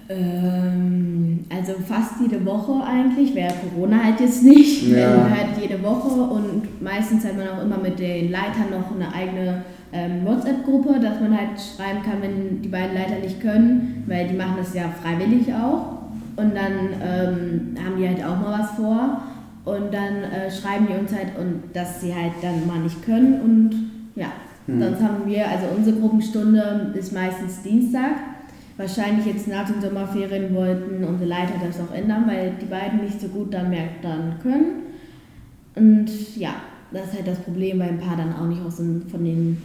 [0.07, 4.89] Ähm, also fast jede Woche eigentlich, wäre Corona halt jetzt nicht.
[4.89, 5.15] Ja.
[5.15, 9.13] Ähm, halt jede Woche und meistens hat man auch immer mit den Leitern noch eine
[9.13, 14.27] eigene ähm, WhatsApp-Gruppe, dass man halt schreiben kann, wenn die beiden Leiter nicht können, weil
[14.27, 15.97] die machen das ja freiwillig auch.
[16.35, 19.21] Und dann ähm, haben die halt auch mal was vor.
[19.65, 23.39] Und dann äh, schreiben die uns halt, und dass sie halt dann mal nicht können.
[23.41, 24.27] Und ja,
[24.65, 24.81] Hm.
[24.81, 28.11] sonst haben wir, also unsere Gruppenstunde ist meistens Dienstag.
[28.77, 33.21] Wahrscheinlich jetzt nach den Sommerferien wollten unsere Leiter das auch ändern, weil die beiden nicht
[33.21, 34.83] so gut dann mehr dann können.
[35.75, 36.55] Und ja,
[36.93, 39.57] das ist halt das Problem, weil ein paar dann auch nicht aus den, von den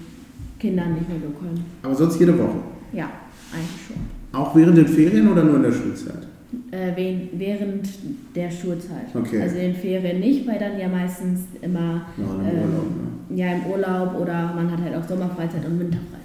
[0.59, 1.65] Kindern nicht mehr so können.
[1.83, 2.59] Aber sonst jede Woche.
[2.93, 3.11] Ja,
[3.53, 3.97] eigentlich schon.
[4.33, 6.27] Auch während den Ferien oder nur in der Schulzeit?
[6.71, 7.89] Äh, während
[8.35, 9.15] der Schulzeit.
[9.15, 9.41] Okay.
[9.43, 12.87] Also in den Ferien nicht, weil dann ja meistens immer Ja, im ähm, Urlaub,
[13.31, 13.37] ne?
[13.37, 16.19] ja, im Urlaub oder man hat halt auch Sommerfreizeit und Winterfreizeit.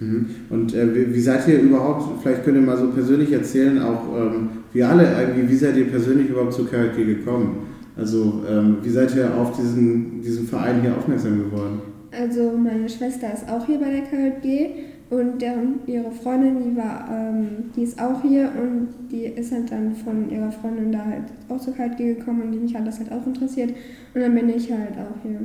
[0.00, 0.26] Mhm.
[0.48, 4.48] Und äh, wie, seid ihr überhaupt, vielleicht könnt ihr mal so persönlich erzählen, auch ähm,
[4.72, 7.69] wir alle irgendwie, wie seid ihr persönlich überhaupt zu KJG gekommen?
[7.96, 11.80] Also ähm, wie seid ihr auf diesen, diesen Verein hier aufmerksam geworden?
[12.12, 14.70] Also meine Schwester ist auch hier bei der KJG
[15.10, 19.70] und deren, ihre Freundin, die war, ähm, die ist auch hier und die ist halt
[19.70, 22.98] dann von ihrer Freundin da halt auch zur KJG gekommen und die mich hat das
[22.98, 23.70] halt auch interessiert
[24.14, 25.40] und dann bin ich halt auch hier.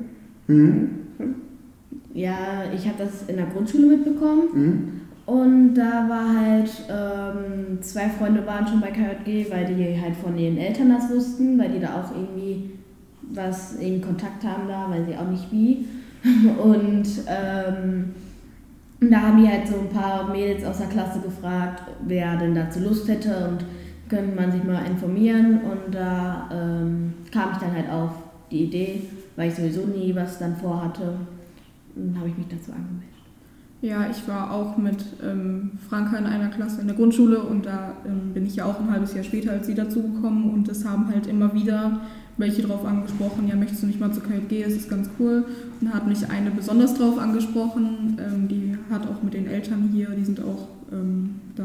[0.47, 0.89] Mhm.
[2.13, 4.87] Ja, ich habe das in der Grundschule mitbekommen Mhm.
[5.25, 10.37] Und da war halt, ähm, zwei Freunde waren schon bei KJG, weil die halt von
[10.37, 12.71] ihren Eltern das wussten, weil die da auch irgendwie
[13.33, 15.87] was in Kontakt haben da, weil sie auch nicht wie.
[16.63, 18.13] Und ähm,
[18.99, 22.79] da haben die halt so ein paar Mädels aus der Klasse gefragt, wer denn dazu
[22.79, 23.65] Lust hätte und
[24.09, 25.61] könnte man sich mal informieren.
[25.61, 28.11] Und da ähm, kam ich dann halt auf
[28.51, 29.01] die Idee,
[29.35, 31.15] weil ich sowieso nie was dann vorhatte.
[31.95, 33.14] Und habe ich mich dazu angemeldet.
[33.85, 37.93] Ja, ich war auch mit ähm, Franka in einer Klasse in der Grundschule und da
[38.03, 41.07] ähm, bin ich ja auch ein halbes Jahr später als sie dazugekommen und es haben
[41.07, 42.01] halt immer wieder
[42.37, 45.45] welche drauf angesprochen, ja, möchtest du nicht mal zur KJG, es ist ganz cool.
[45.79, 49.91] Und da hat mich eine besonders drauf angesprochen, ähm, die hat auch mit den Eltern
[49.93, 51.63] hier, die sind auch ähm, da,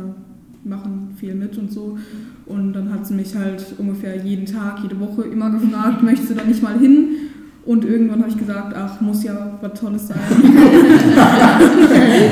[0.62, 1.96] machen viel mit und so.
[2.44, 6.34] Und dann hat sie mich halt ungefähr jeden Tag, jede Woche immer gefragt, möchtest du
[6.34, 7.29] da nicht mal hin?
[7.66, 10.18] Und irgendwann habe ich gesagt, ach, muss ja was Tolles sein.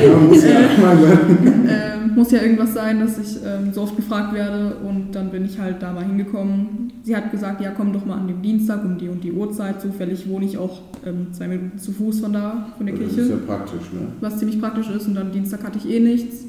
[0.09, 1.69] Ja, muss werden.
[1.69, 5.45] ähm, muss ja irgendwas sein, dass ich ähm, so oft gefragt werde und dann bin
[5.45, 6.93] ich halt da mal hingekommen.
[7.03, 9.81] Sie hat gesagt, ja komm doch mal an dem Dienstag um die und die Uhrzeit.
[9.81, 13.21] Zufällig wohne ich auch ähm, zwei Minuten zu Fuß von da, von der Das Kirche,
[13.23, 14.09] ist ja praktisch, ne?
[14.21, 16.45] was ziemlich praktisch ist und dann Dienstag hatte ich eh nichts.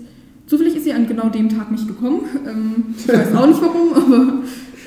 [0.47, 2.21] Zufällig ist sie an genau dem Tag nicht gekommen.
[2.47, 4.33] Ähm, ich weiß auch nicht warum, aber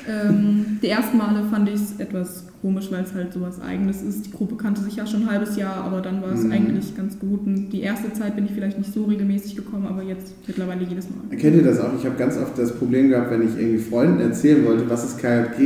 [0.07, 4.25] ähm, die ersten Male fand ich es etwas komisch, weil es halt sowas Eigenes ist.
[4.25, 6.51] Die Gruppe kannte sich ja schon ein halbes Jahr, aber dann war es Mhm.
[6.53, 7.45] eigentlich ganz gut.
[7.45, 11.07] Und die erste Zeit bin ich vielleicht nicht so regelmäßig gekommen, aber jetzt mittlerweile jedes
[11.09, 11.35] Mal.
[11.37, 11.91] Kennt ihr das auch?
[11.99, 15.19] Ich habe ganz oft das Problem gehabt, wenn ich irgendwie Freunden erzählen wollte, was ist
[15.19, 15.61] KJG,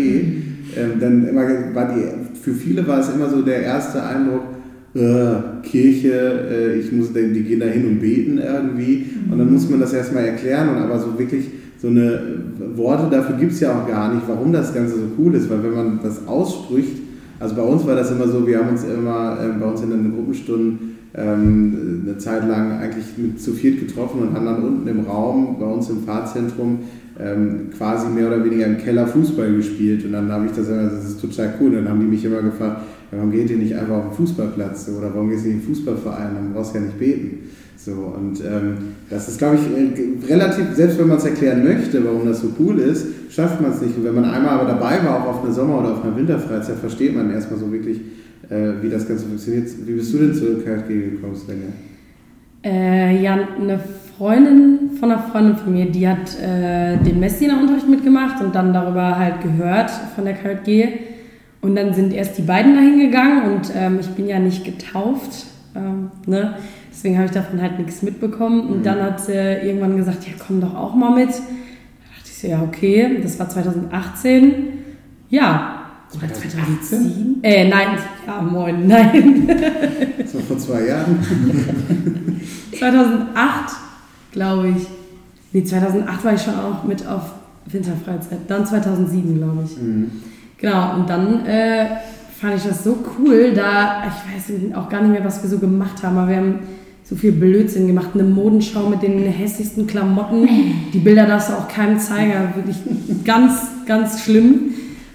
[0.75, 1.43] ähm, dann immer
[1.75, 4.41] war die, für viele war es immer so der erste Eindruck,
[4.95, 6.11] äh, Kirche,
[6.49, 9.93] äh, ich muss, die gehen da hin und beten irgendwie und dann muss man das
[9.93, 11.45] erstmal erklären und aber so wirklich
[11.79, 15.01] so eine äh, Worte dafür gibt es ja auch gar nicht, warum das Ganze so
[15.17, 16.97] cool ist, weil wenn man das ausspricht,
[17.39, 19.91] also bei uns war das immer so, wir haben uns immer ähm, bei uns in
[19.91, 24.87] den Gruppenstunden ähm, eine Zeit lang eigentlich mit zu viert getroffen und haben dann unten
[24.87, 26.79] im Raum bei uns im Fahrzentrum
[27.19, 30.05] ähm, quasi mehr oder weniger im Keller Fußball gespielt.
[30.05, 32.41] Und dann habe ich das immer, das ist total cool, dann haben die mich immer
[32.41, 34.89] gefragt, warum geht ihr nicht einfach auf den Fußballplatz?
[34.97, 37.49] Oder warum gehst du nicht in den Fußballverein, dann brauchst du ja nicht beten.
[37.77, 38.77] So, und ähm,
[39.09, 42.51] das ist, glaube ich, äh, relativ, selbst wenn man es erklären möchte, warum das so
[42.59, 43.97] cool ist, schafft man es nicht.
[43.97, 46.77] Und wenn man einmal aber dabei war, auch auf einer Sommer- oder auf einer Winterfreizeit,
[46.77, 48.01] versteht man erstmal so wirklich,
[48.49, 49.69] äh, wie das Ganze funktioniert.
[49.85, 51.67] Wie bist du denn zur KFG gekommen, Svenja?
[52.63, 53.79] Äh, ja, eine
[54.17, 59.17] Freundin von einer Freundin von mir, die hat äh, den Messdienerunterricht mitgemacht und dann darüber
[59.17, 60.99] halt gehört von der KJG.
[61.61, 65.45] Und dann sind erst die beiden dahin gegangen und ähm, ich bin ja nicht getauft.
[65.75, 66.55] Ähm, ne?
[66.97, 68.61] Deswegen habe ich davon halt nichts mitbekommen.
[68.69, 68.83] Und Mhm.
[68.83, 71.29] dann hat sie irgendwann gesagt, ja komm doch auch mal mit.
[71.29, 74.53] Da dachte ich so, ja okay, das war 2018.
[75.29, 75.81] Ja.
[76.17, 77.37] Oder 2007?
[77.43, 77.87] Äh, nein,
[78.25, 79.47] ja moin, nein.
[80.17, 81.19] Das war vor zwei Jahren.
[82.79, 83.75] 2008,
[84.31, 84.87] glaube ich.
[85.53, 87.33] Nee, 2008 war ich schon auch mit auf
[87.67, 88.39] Winterfreizeit.
[88.47, 89.77] Dann 2007, glaube ich.
[89.81, 90.11] Mhm.
[90.57, 91.85] Genau, und dann äh,
[92.39, 95.59] fand ich das so cool, da, ich weiß auch gar nicht mehr, was wir so
[95.59, 96.59] gemacht haben, aber wir haben
[97.09, 98.09] so viel Blödsinn gemacht.
[98.13, 100.47] Eine Modenschau mit den hässlichsten Klamotten.
[100.93, 102.77] Die Bilder darfst du auch keinem zeigen, wirklich
[103.23, 104.73] ganz, ganz schlimm.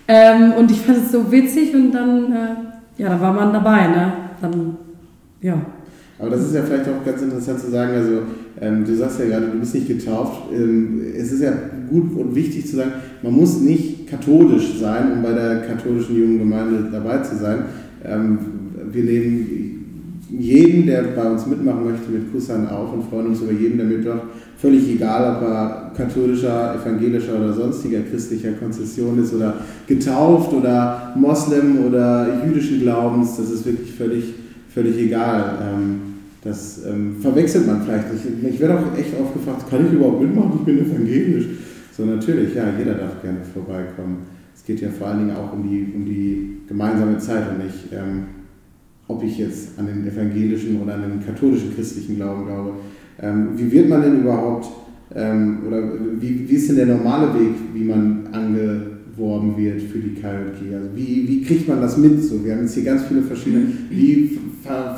[0.09, 3.87] Ähm, und ich fand es so witzig und dann, äh, ja, da war man dabei,
[3.89, 4.13] ne?
[4.41, 4.77] Dann,
[5.41, 5.61] ja.
[6.19, 8.23] Aber das ist ja vielleicht auch ganz interessant zu sagen, also
[8.61, 10.51] ähm, du sagst ja gerade, du bist nicht getauft.
[10.53, 11.53] Ähm, es ist ja
[11.91, 16.39] gut und wichtig zu sagen, man muss nicht katholisch sein, um bei der katholischen jungen
[16.39, 17.65] Gemeinde dabei zu sein.
[18.05, 18.39] Ähm,
[18.93, 19.82] wir nehmen
[20.39, 23.87] jeden, der bei uns mitmachen möchte, mit Kusshand auf und freuen uns über jeden, der
[23.87, 24.23] mitmacht.
[24.57, 29.55] Völlig egal, ob er katholischer, evangelischer oder sonstiger christlicher Konzession ist oder
[29.87, 34.35] getauft oder Moslem oder jüdischen Glaubens, das ist wirklich völlig,
[34.73, 35.59] völlig egal.
[35.61, 36.01] Ähm,
[36.45, 38.55] das ähm, verwechselt man vielleicht nicht.
[38.55, 40.53] Ich werde auch echt oft gefragt, kann ich überhaupt mitmachen?
[40.61, 41.47] Ich bin evangelisch.
[41.97, 44.19] So natürlich, ja, jeder darf gerne vorbeikommen.
[44.55, 47.93] Es geht ja vor allen Dingen auch um die, um die gemeinsame Zeit und nicht
[47.93, 48.42] ähm,
[49.09, 52.73] ob ich jetzt an den evangelischen oder an den katholischen christlichen Glauben glaube.
[53.21, 54.69] Ähm, wie wird man denn überhaupt,
[55.15, 55.83] ähm, oder
[56.21, 60.75] wie, wie ist denn der normale Weg, wie man angeworben wird für die KJG?
[60.75, 62.23] Also wie, wie kriegt man das mit?
[62.23, 64.39] So, wir haben jetzt hier ganz viele verschiedene, wie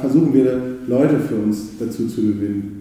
[0.01, 2.75] versuchen wir Leute für uns dazu zu gewinnen?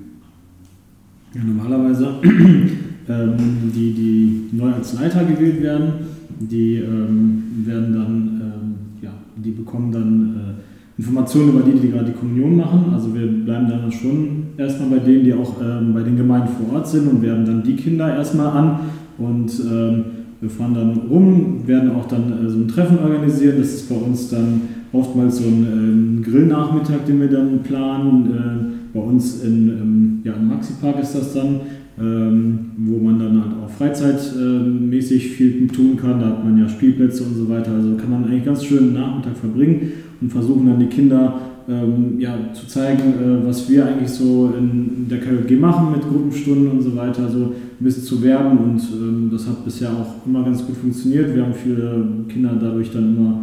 [1.34, 2.20] Ja, normalerweise
[3.10, 3.36] ähm,
[3.74, 5.94] die, die neu als Leiter gewählt werden,
[6.40, 12.06] die ähm, werden dann, ähm, ja, die bekommen dann äh, Informationen über die, die gerade
[12.06, 12.86] die Kommunion machen.
[12.94, 16.76] Also wir bleiben dann schon erstmal bei denen, die auch ähm, bei den Gemeinden vor
[16.76, 18.80] Ort sind und werden dann die Kinder erstmal an
[19.18, 20.04] und ähm,
[20.44, 23.56] wir fahren dann rum, werden auch dann äh, so ein Treffen organisieren.
[23.60, 28.26] Das ist bei uns dann oftmals so ein ähm, Grillnachmittag, den wir dann planen.
[28.28, 31.62] Äh, bei uns in, ähm, ja, im Maxi-Park ist das dann,
[32.00, 36.20] ähm, wo man dann halt auch freizeitmäßig viel tun kann.
[36.20, 37.72] Da hat man ja Spielplätze und so weiter.
[37.72, 42.20] Also kann man eigentlich ganz schön einen Nachmittag verbringen und versuchen dann die Kinder ähm,
[42.20, 46.72] ja, zu zeigen, äh, was wir eigentlich so in, in der KJG machen mit Gruppenstunden
[46.72, 50.44] und so weiter, so ein bisschen zu werben und ähm, das hat bisher auch immer
[50.44, 51.34] ganz gut funktioniert.
[51.34, 53.40] Wir haben viele Kinder dadurch dann immer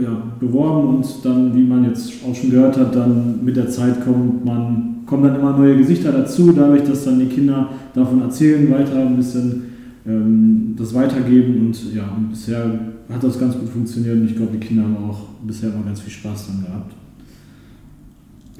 [0.00, 4.04] ja, beworben und dann, wie man jetzt auch schon gehört hat, dann mit der Zeit
[4.04, 8.70] kommt man, kommen dann immer neue Gesichter dazu, dadurch, dass dann die Kinder davon erzählen,
[8.70, 9.64] weiter ein bisschen
[10.06, 12.78] ähm, das weitergeben und ja, und bisher
[13.12, 16.00] hat das ganz gut funktioniert und ich glaube, die Kinder haben auch bisher immer ganz
[16.00, 16.94] viel Spaß dran gehabt.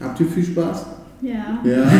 [0.00, 0.86] Habt ihr viel Spaß?
[1.22, 1.60] Ja.
[1.64, 1.84] Ja.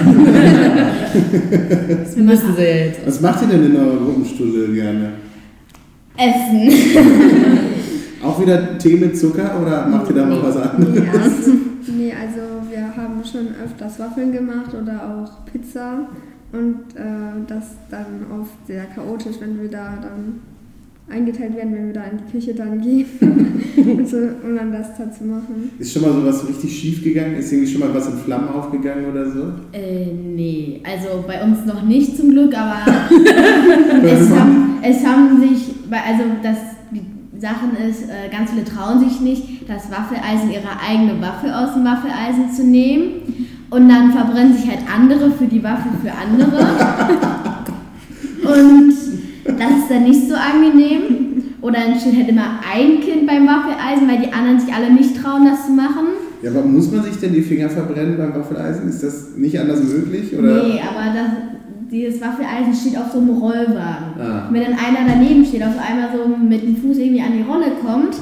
[1.88, 3.06] das müssen sie jetzt.
[3.06, 5.12] Was macht ihr denn in eurer Gruppenstunde gerne?
[6.16, 6.70] Essen.
[8.22, 10.96] auch wieder Tee mit Zucker oder macht ihr da noch was anderes?
[10.96, 11.52] Ja.
[11.96, 16.08] Nee, also wir haben schon öfters Waffeln gemacht oder auch Pizza
[16.52, 20.40] und äh, das dann oft sehr chaotisch, wenn wir da dann
[21.08, 23.06] eingeteilt werden, wenn wir da in die Küche dann gehen,
[23.76, 25.70] und so, um dann das da zu machen.
[25.78, 27.36] Ist schon mal so was richtig schief gegangen?
[27.36, 29.52] Ist irgendwie schon mal was in Flammen aufgegangen oder so?
[29.72, 32.78] Äh, nee, also bei uns noch nicht zum Glück, aber
[34.02, 36.58] es, haben, es haben sich, also das,
[37.44, 41.84] Sachen ist, äh, ganz viele trauen sich nicht, das Waffeleisen ihre eigene Waffe aus dem
[41.84, 43.20] Waffeleisen zu nehmen
[43.68, 46.56] und dann verbrennen sich halt andere für die Waffe für andere.
[48.44, 48.94] und
[49.44, 51.02] das ist dann nicht so angenehm.
[51.60, 55.22] Oder dann steht halt immer ein Kind beim Waffeleisen, weil die anderen sich alle nicht
[55.22, 56.16] trauen, das zu machen.
[56.42, 58.88] Ja, aber muss man sich denn die Finger verbrennen beim Waffeleisen?
[58.88, 60.34] Ist das nicht anders möglich?
[60.38, 60.62] Oder?
[60.62, 61.28] Nee, aber das,
[61.90, 64.20] dieses Waffeleisen steht auf so einem Rollwagen.
[64.20, 64.48] Ah.
[64.50, 67.72] Wenn dann einer daneben steht, auf einmal so mit dem Fuß irgendwie an die Rolle
[67.84, 68.16] kommt,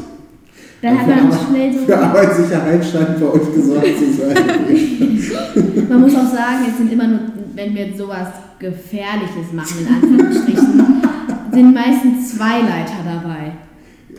[0.82, 1.86] dann hat man schnell so.
[1.86, 5.86] Für Arbeitssicherheit scheint bei euch gesorgt zu sein.
[5.88, 7.20] man muss auch sagen, es sind immer nur,
[7.54, 10.84] wenn wir sowas Gefährliches machen, in Anführungsstrichen,
[11.52, 13.52] sind meistens zwei Leiter dabei.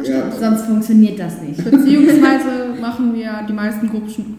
[0.03, 0.31] Ja.
[0.31, 1.63] Sonst funktioniert das nicht.
[1.63, 3.89] Beziehungsweise machen wir die meisten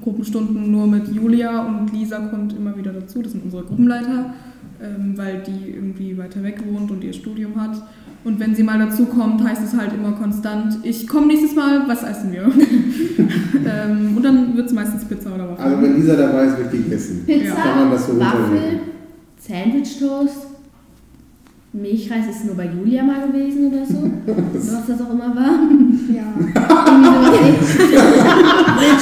[0.02, 3.22] Gruppenstunden nur mit Julia und Lisa kommt immer wieder dazu.
[3.22, 4.34] Das sind unsere Gruppenleiter,
[4.82, 7.82] ähm, weil die irgendwie weiter weg wohnt und ihr Studium hat.
[8.24, 11.86] Und wenn sie mal dazu kommt, heißt es halt immer konstant, ich komme nächstes Mal,
[11.86, 12.42] was essen wir?
[13.66, 15.64] ähm, und dann wird es meistens Pizza oder Waffel.
[15.64, 17.22] Also wenn Lisa dabei ist, wird gegessen.
[17.26, 17.98] Pizza, ja.
[17.98, 18.80] so Waffel,
[19.38, 20.46] Sandwich-Toast,
[21.74, 24.08] Milchreis ist nur bei Julia mal gewesen oder so.
[24.54, 25.58] was das auch immer war.
[26.14, 26.22] Ja.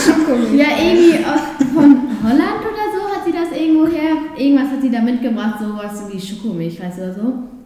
[0.08, 1.18] irgendwie ja, irgendwie
[1.74, 4.16] von Holland oder so hat sie das irgendwo her.
[4.38, 7.21] Irgendwas hat sie da mitgebracht, sowas wie Schokomilchreis oder so.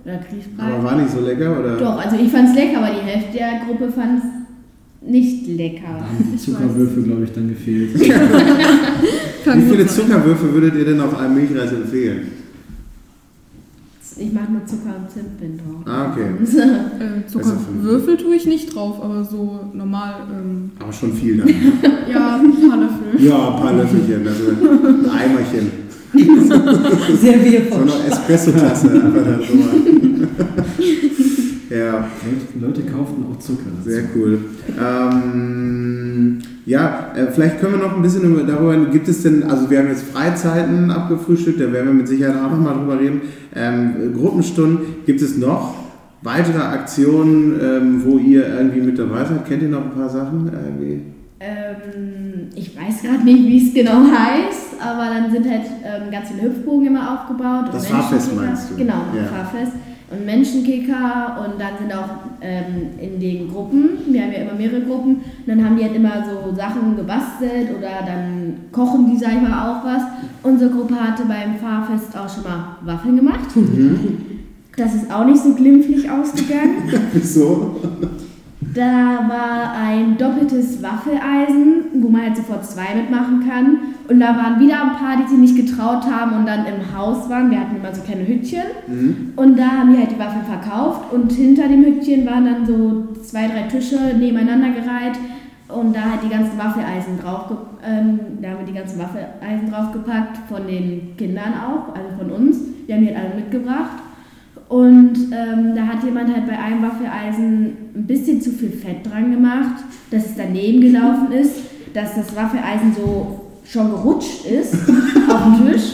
[0.05, 0.63] Oder Grießbrei.
[0.63, 1.77] Aber war nicht so lecker, oder?
[1.77, 5.99] Doch, also ich fand es lecker, aber die Hälfte der Gruppe fand es nicht lecker.
[5.99, 7.99] Da haben Zuckerwürfel, glaube ich, dann gefehlt.
[8.01, 12.33] wie viele Zuckerwürfel würdet ihr denn auf einem Milchreis empfehlen?
[14.19, 15.83] Ich mache nur Zucker und Zimtbind drauf.
[15.85, 16.27] Ah, okay.
[16.99, 17.27] Äh.
[17.27, 21.49] Zuckerwürfel tue ich nicht drauf, aber so normal, ähm, Aber schon viel dann.
[22.11, 23.27] ja, ein paar Löffel.
[23.27, 25.86] Ja, ein paar Löffelchen, also ein Eimerchen.
[27.21, 27.39] Sehr
[27.71, 29.71] So eine Espresso-Tasse einfach da drüber.
[31.71, 32.09] ja,
[32.61, 33.71] Leute kauften auch Zucker.
[33.79, 33.91] dazu.
[33.91, 34.39] sehr cool.
[34.81, 39.71] Ähm, ja, äh, vielleicht können wir noch ein bisschen über- darüber, gibt es denn, also
[39.71, 43.21] wir haben jetzt Freizeiten abgefrühstückt, da werden wir mit Sicherheit auch nochmal drüber reden.
[43.55, 45.75] Ähm, Gruppenstunden, gibt es noch
[46.23, 49.47] weitere Aktionen, ähm, wo ihr irgendwie mit dabei seid?
[49.47, 50.51] Kennt ihr noch ein paar Sachen?
[50.53, 51.03] Irgendwie?
[51.38, 56.31] Ähm, ich weiß gerade nicht, wie es genau heißt, aber dann sind halt ähm, ganz
[56.31, 57.66] viele Hüpfbogen immer aufgebaut.
[57.66, 58.46] und Das Fahrfest Menschenkicker.
[58.46, 58.77] meinst du?
[58.77, 59.25] Genau, Ja.
[59.25, 59.72] Fahrfest.
[60.09, 62.09] Und Menschenkicker und dann sind auch
[62.40, 65.96] ähm, in den Gruppen, wir haben ja immer mehrere Gruppen, und dann haben die halt
[65.96, 70.03] immer so Sachen gebastelt oder dann kochen die, sag ich mal, auch was.
[70.44, 73.51] Unsere Gruppe hatte beim Fahrfest auch schon mal Waffeln gemacht.
[74.77, 76.88] Das ist auch nicht so glimpflich ausgegangen.
[77.22, 77.77] So?
[78.77, 83.79] Da war ein doppeltes Waffeleisen, wo man halt sofort zwei mitmachen kann.
[84.07, 87.31] Und da waren wieder ein paar, die sich nicht getraut haben und dann im Haus
[87.31, 87.51] waren.
[87.51, 88.65] Wir hatten immer so kleine Hütchen.
[88.87, 89.33] Mhm.
[89.35, 91.11] Und da haben die halt die Waffeln verkauft.
[91.11, 95.19] Und hinter dem Hütchen waren dann so zwei, drei Tische nebeneinander gereiht.
[95.69, 97.51] Und da halt die ganzen Waffeleisen drauf,
[97.83, 102.59] ähm, da haben wir die ganzen Waffeleisen draufgepackt, von den Kindern auch, also von uns.
[102.87, 104.03] Die haben die halt alle mitgebracht.
[104.69, 109.31] Und ähm, da hat jemand halt bei einem Waffeleisen ein bisschen zu viel Fett dran
[109.31, 111.55] gemacht, dass es daneben gelaufen ist,
[111.95, 114.75] dass das Waffeleisen so schon gerutscht ist
[115.29, 115.93] auf dem Tisch.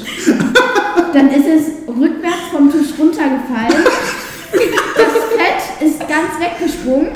[1.12, 3.84] Dann ist es rückwärts vom Tisch runtergefallen.
[4.52, 7.08] Das Fett ist ganz weggesprungen.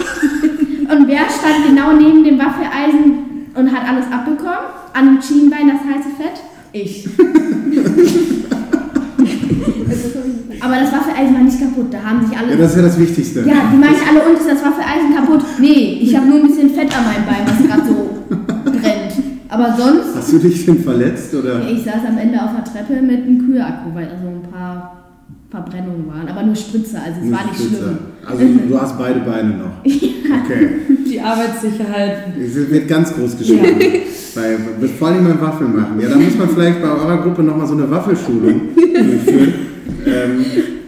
[0.90, 4.70] Und wer stand genau neben dem Waffeleisen und hat alles abbekommen?
[4.92, 6.42] An dem Schienbein das heiße Fett?
[6.72, 7.08] Ich.
[10.66, 11.94] Aber das Waffeleisen war nicht kaputt.
[11.94, 12.50] Da haben sich alle.
[12.50, 13.40] Ja, das ist ja das Wichtigste.
[13.46, 15.42] Ja, die meinten alle, und ist das Waffeleisen kaputt?
[15.60, 18.10] Nee, ich habe nur ein bisschen Fett an meinem Bein, was gerade so
[18.64, 19.12] brennt.
[19.48, 21.62] Aber sonst, Hast du dich denn verletzt oder?
[21.70, 24.95] ich saß am Ende auf der Treppe mit einem Kühlakku, weil da so ein paar
[25.50, 26.28] Verbrennungen waren.
[26.28, 27.76] Aber nur Spritze, also es war nicht Spitze.
[27.76, 27.98] schlimm.
[28.26, 29.84] Also du hast beide Beine noch.
[29.84, 30.68] Okay.
[31.10, 32.18] Die Arbeitssicherheit.
[32.42, 33.62] Es wird ganz groß geschrieben.
[34.34, 34.56] Bei,
[34.98, 36.00] vor allem beim Waffeln machen.
[36.00, 39.54] Ja, da muss man vielleicht bei eurer Gruppe nochmal so eine Waffelschulung durchführen.
[40.08, 40.44] Ähm,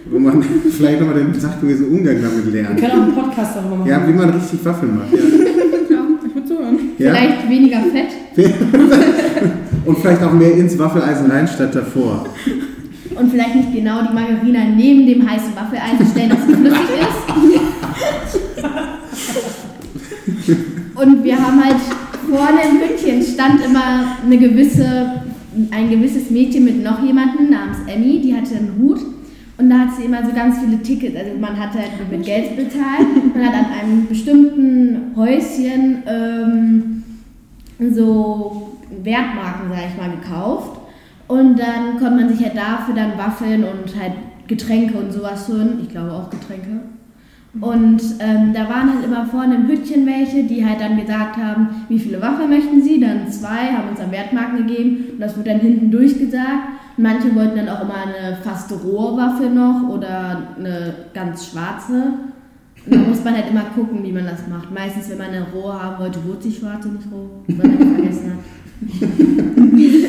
[0.08, 2.78] wo man vielleicht nochmal den sachgemäßen Umgang damit Wir lernt.
[2.78, 3.90] können auch einen Podcast darüber machen.
[3.90, 5.12] Ja, wie man richtig Waffeln macht.
[5.12, 5.18] Ja.
[5.18, 6.78] Ja, ich würde zuhören.
[6.98, 7.10] Ja?
[7.14, 8.54] Vielleicht weniger Fett
[9.84, 12.26] Und vielleicht auch mehr ins Waffeleisen rein statt davor.
[13.18, 17.18] Und vielleicht nicht genau die Margarina neben dem heißen Waffeleisen stellen, dass sie flüssig ist.
[20.94, 21.76] Und wir haben halt
[22.28, 25.22] vorne im Hütchen stand immer eine gewisse,
[25.70, 29.00] ein gewisses Mädchen mit noch jemandem namens Emmy, die hatte einen Hut.
[29.56, 32.56] Und da hat sie immer so ganz viele Tickets, also man hat halt mit Geld
[32.56, 37.02] bezahlt, man hat an einem bestimmten Häuschen ähm,
[37.92, 40.77] so Wertmarken, sag ich mal, gekauft.
[41.28, 44.14] Und dann konnte man sich halt dafür dann Waffeln und halt
[44.46, 45.78] Getränke und sowas holen.
[45.82, 46.80] Ich glaube auch Getränke.
[47.60, 51.68] Und ähm, da waren halt immer vorne im Hütchen welche, die halt dann gesagt haben,
[51.88, 55.50] wie viele Waffeln möchten sie, dann zwei, haben uns dann Wertmarken gegeben und das wurde
[55.50, 56.68] dann hinten durchgesagt.
[56.96, 62.12] Und manche wollten dann auch immer eine fast rohe Waffe noch oder eine ganz schwarze.
[62.86, 64.72] Und da muss man halt immer gucken, wie man das macht.
[64.72, 68.32] Meistens, wenn man eine rohe haben wollte, wurde sie schwarze nicht roh, weil man vergessen
[68.32, 68.38] hat.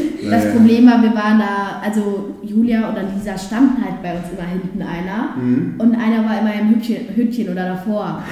[0.29, 0.55] Das Naja.
[0.55, 4.81] Problem war, wir waren da, also Julia oder Lisa standen halt bei uns immer hinten
[4.81, 5.73] einer Mhm.
[5.77, 8.23] und einer war immer im Hütchen, Hütchen oder davor.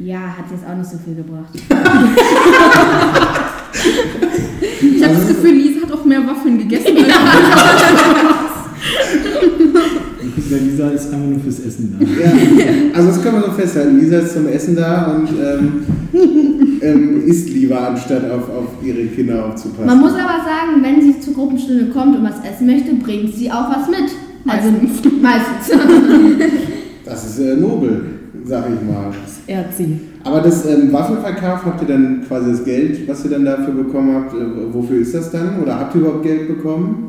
[0.00, 1.52] Ja, hat jetzt auch nicht so viel gebracht.
[4.80, 6.96] Ich habe das Gefühl, Lisa hat auch mehr Waffeln gegessen.
[6.96, 7.06] als
[10.50, 12.04] Der Lisa ist einfach nur fürs Essen da.
[12.06, 12.30] Ja,
[12.94, 13.98] also das können wir so festhalten.
[14.00, 15.82] Lisa ist zum Essen da und ähm,
[16.82, 19.86] ähm, isst lieber, anstatt auf, auf ihre Kinder aufzupassen.
[19.86, 23.50] Man muss aber sagen, wenn sie zur Gruppenstunde kommt und was essen möchte, bringt sie
[23.50, 24.10] auch was mit.
[24.46, 24.68] Also
[25.20, 25.78] meistens.
[27.04, 28.02] das ist äh, nobel,
[28.44, 29.12] sag ich mal.
[29.24, 30.00] Das ehrt sie.
[30.24, 34.14] Aber das ähm, Waffelverkauf, habt ihr dann quasi das Geld, was ihr dann dafür bekommen
[34.14, 35.62] habt, äh, wofür ist das dann?
[35.62, 37.07] Oder habt ihr überhaupt Geld bekommen?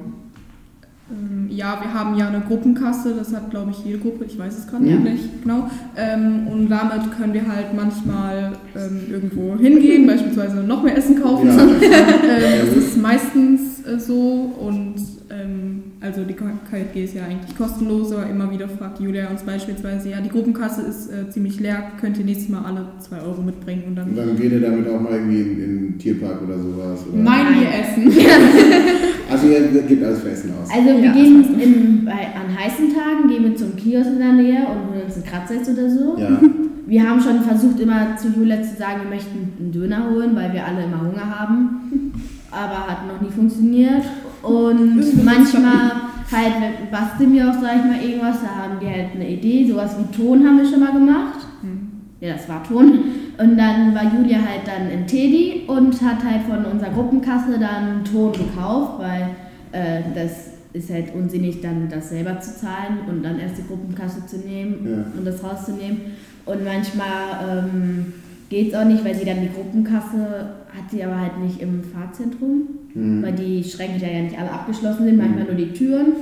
[1.60, 4.68] Ja, wir haben ja eine Gruppenkasse, das hat glaube ich jede Gruppe, ich weiß es
[4.68, 4.96] gerade Ja.
[4.96, 5.70] nicht genau.
[5.98, 11.48] Ähm, und damit können wir halt manchmal ähm, irgendwo hingehen, beispielsweise noch mehr Essen kaufen.
[11.50, 11.58] Ja.
[11.62, 14.96] ähm, das ist meistens äh, so und
[15.42, 20.10] ähm, also die KJG ist ja eigentlich kostenlos, aber immer wieder fragt Julia uns beispielsweise,
[20.10, 23.84] ja, die Gruppenkasse ist äh, ziemlich leer, könnt ihr nächstes Mal alle 2 Euro mitbringen
[23.88, 24.10] und dann.
[24.10, 27.06] Und dann geht ihr damit auch mal irgendwie in, in den Tierpark oder sowas?
[27.12, 27.22] Oder?
[27.22, 28.12] Nein, wir essen.
[29.32, 30.70] Also ihr gebt alles für Essen aus.
[30.72, 34.34] Also wir Ja, gehen in, bei, an heißen Tagen gehen wir zum Kiosk in der
[34.34, 36.18] Nähe und holen uns einen Kratzer oder so.
[36.18, 36.42] Ja.
[36.88, 40.52] Wir haben schon versucht, immer zu Julia zu sagen, wir möchten einen Döner holen, weil
[40.54, 42.12] wir alle immer Hunger haben.
[42.50, 44.02] Aber hat noch nie funktioniert.
[44.44, 45.92] Und manchmal
[46.32, 48.38] halt basteln wir auch, sag ich mal, irgendwas.
[48.42, 49.68] Da haben die halt eine Idee.
[49.70, 51.40] Sowas wie Ton haben wir schon mal gemacht.
[51.62, 51.88] Hm.
[52.20, 53.00] Ja, das war Ton.
[53.38, 58.04] Und dann war Julia halt dann in Teddy und hat halt von unserer Gruppenkasse dann
[58.04, 59.30] Ton gekauft, weil
[59.72, 64.26] äh, das ist halt unsinnig, dann das selber zu zahlen und dann erst die Gruppenkasse
[64.28, 65.18] zu nehmen Ja.
[65.18, 66.02] und das rauszunehmen.
[66.46, 68.14] Und manchmal ähm,
[68.50, 71.82] geht es auch nicht, weil sie dann die Gruppenkasse hat sie aber halt nicht im
[71.84, 72.62] Fahrzentrum,
[72.94, 73.22] Hm.
[73.24, 76.14] weil die Schränke ja nicht alle abgeschlossen sind, manchmal nur die Türen.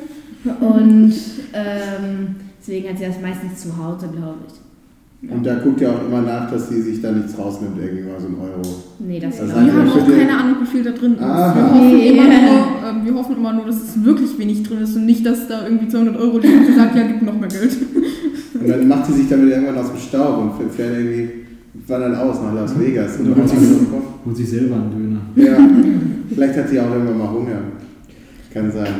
[0.59, 1.13] Und
[1.53, 4.53] ähm, deswegen hat sie das meistens zu Hause, glaube ich.
[5.31, 8.19] Und da guckt ihr auch immer nach, dass sie sich da nichts rausnimmt, irgendwie mal
[8.19, 8.61] so ein Euro.
[8.99, 11.21] Nee, das Das glaube Wir haben auch keine Ahnung, wie viel da drin ist.
[11.21, 11.55] Aha.
[11.55, 12.09] Wir hoffen, Nee.
[12.09, 15.25] immer nur, ähm, wir hoffen immer nur, dass es wirklich wenig drin ist und nicht,
[15.25, 17.75] dass da irgendwie 200 Euro liegen und sie sagt, ja, gib noch mehr Geld.
[18.59, 21.29] Und dann macht sie sich damit irgendwann aus dem Staub und fährt irgendwie,
[21.87, 23.17] wandert aus nach Las Vegas.
[23.17, 23.59] Und holt sich,
[24.25, 25.21] holt sich selber einen Döner.
[25.35, 25.57] Ja,
[26.29, 27.59] vielleicht hat sie auch irgendwann mal Hunger.
[28.53, 28.93] Kann sein.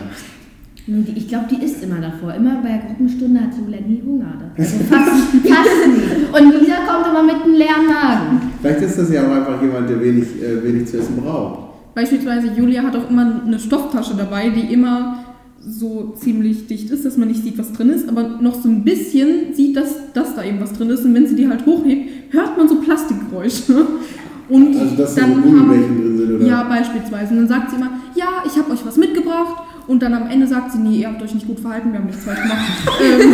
[1.16, 2.34] Ich glaube, die isst immer davor.
[2.34, 4.34] Immer bei der Gruppenstunde hat Julia nie Hunger.
[4.58, 6.44] Also fast, fast nie.
[6.44, 8.42] Und Lisa kommt immer mit einem leeren Magen.
[8.62, 11.68] Vielleicht ist das ja auch einfach jemand, der wenig, äh, wenig zu essen braucht.
[11.94, 15.26] Beispielsweise Julia hat auch immer eine Stofftasche dabei, die immer
[15.60, 18.84] so ziemlich dicht ist, dass man nicht sieht, was drin ist, aber noch so ein
[18.84, 21.04] bisschen sieht, dass, dass da eben was drin ist.
[21.04, 23.74] Und wenn sie die halt hochhebt, hört man so Plastikgeräusche.
[24.50, 26.46] Und Also, dass da dann so haben, drin sind, oder?
[26.46, 27.32] Ja, beispielsweise.
[27.34, 29.64] Und dann sagt sie immer, ja, ich habe euch was mitgebracht.
[29.88, 32.08] Und dann am Ende sagt sie, nee, ihr habt euch nicht gut verhalten, wir haben
[32.08, 32.58] nichts falsch gemacht.
[33.04, 33.34] ähm,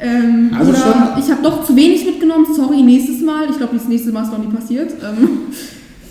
[0.00, 3.48] ähm, Also oder schon- ich habe doch zu wenig mitgenommen, sorry, nächstes Mal.
[3.50, 4.92] Ich glaube, das nächste Mal ist noch nie passiert.
[5.02, 5.28] Ähm,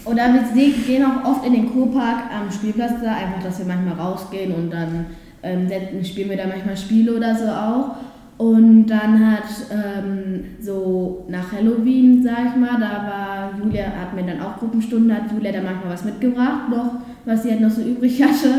[0.06, 0.24] Oder
[0.54, 4.54] wir gehen auch oft in den Kurpark am Spielplatz da, einfach, dass wir manchmal rausgehen
[4.54, 5.08] und dann
[5.44, 5.68] ähm,
[6.04, 7.96] spielen wir da manchmal Spiele oder so auch.
[8.38, 14.24] Und dann hat ähm, so nach Halloween, sag ich mal, da war Julia, hat mir
[14.24, 17.82] dann auch Gruppenstunde, hat Julia da manchmal was mitgebracht, noch, was sie halt noch so
[17.82, 18.50] übrig hatte.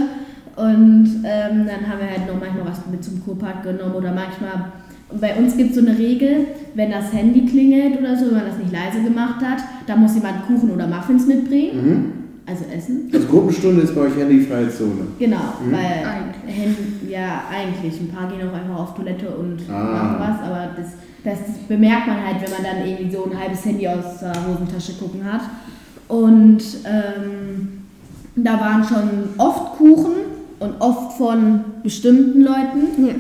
[0.57, 4.73] Und ähm, dann haben wir halt noch manchmal was mit zum Kurpark genommen oder manchmal,
[5.21, 8.47] bei uns gibt es so eine Regel, wenn das Handy klingelt oder so, wenn man
[8.47, 12.13] das nicht leise gemacht hat, dann muss jemand Kuchen oder Muffins mitbringen, Mhm.
[12.47, 13.11] Also Essen.
[13.13, 15.09] Also Gruppenstunde ist bei euch handyfreie Zone.
[15.19, 15.73] Genau, Mhm.
[15.73, 16.67] weil Eigentlich.
[16.67, 19.83] Hand- ja eigentlich, ein paar gehen auch einfach auf Toilette und Ah.
[19.83, 20.93] machen was, aber das,
[21.25, 24.93] das bemerkt man halt, wenn man dann irgendwie so ein halbes Handy aus der Hosentasche
[24.95, 25.43] gucken hat.
[26.09, 27.69] Und ähm,
[28.37, 30.13] da waren schon oft Kuchen
[30.61, 33.07] und oft von bestimmten Leuten.
[33.07, 33.15] Ja.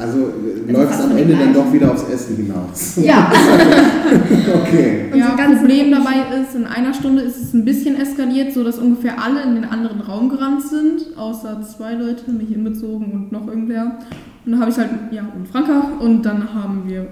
[0.00, 2.96] Also äh, Also läuft es am Ende dann doch wieder aufs Essen hinaus.
[3.02, 3.30] Ja,
[4.62, 5.10] Okay.
[5.12, 8.64] Und ja, ganz Problem dabei ist, in einer Stunde ist es ein bisschen eskaliert, so
[8.64, 13.32] dass ungefähr alle in den anderen Raum gerannt sind, außer zwei Leute, mich inbezogen und
[13.32, 13.98] noch irgendwer.
[14.46, 17.06] Und dann habe ich halt, ja, und Franka, und dann haben wir,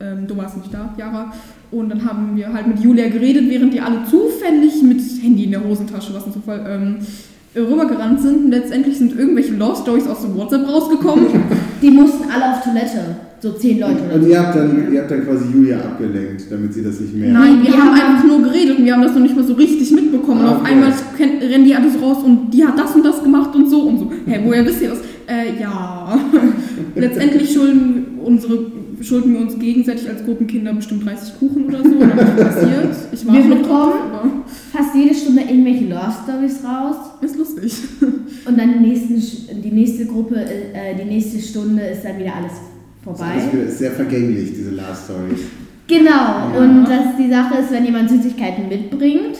[0.00, 1.32] ähm, du warst nicht da, Jara,
[1.70, 5.52] und dann haben wir halt mit Julia geredet, während die alle zufällig mit Handy in
[5.52, 6.96] der Hosentasche, was ein Zufall, ähm,
[7.54, 8.44] rübergerannt sind.
[8.46, 11.26] Und letztendlich sind irgendwelche Love Stories aus dem WhatsApp rausgekommen.
[11.82, 13.00] die mussten alle auf Toilette,
[13.40, 14.28] so zehn Leute oder Und so.
[14.30, 17.32] ihr habt, dann, ihr habt dann quasi Julia abgelenkt, damit sie das nicht mehr.
[17.32, 19.44] Nein, wir Wir haben haben- einfach nur geredet und wir haben das noch nicht mal
[19.44, 20.40] so richtig mitbekommen.
[20.42, 20.72] Ah, und auf okay.
[20.72, 20.92] einmal
[21.42, 24.12] rennen die alles raus und die hat das und das gemacht und so und so.
[24.26, 24.98] Hä, woher wisst ihr das?
[25.26, 26.18] Äh, ja.
[26.94, 28.58] Letztendlich schulden, unsere,
[29.02, 31.90] schulden wir uns gegenseitig als Gruppenkinder bestimmt 30 Kuchen oder so.
[31.96, 32.96] Oder was passiert?
[33.12, 34.26] Ich Wir warte noch bekommen- drauf,
[34.72, 36.96] Fast jede Stunde irgendwelche Love Stories raus.
[37.20, 37.74] ist lustig.
[38.46, 42.52] Und dann die, nächsten, die nächste Gruppe, äh, die nächste Stunde ist dann wieder alles
[43.04, 43.36] Das vorbei.
[43.38, 45.34] ist wieder- ist sehr vergänglich, diese Last Story.
[45.88, 46.52] Genau, Ja.
[46.58, 49.36] und das die Sache ist, wenn jemand Süßigkeiten mitbringt,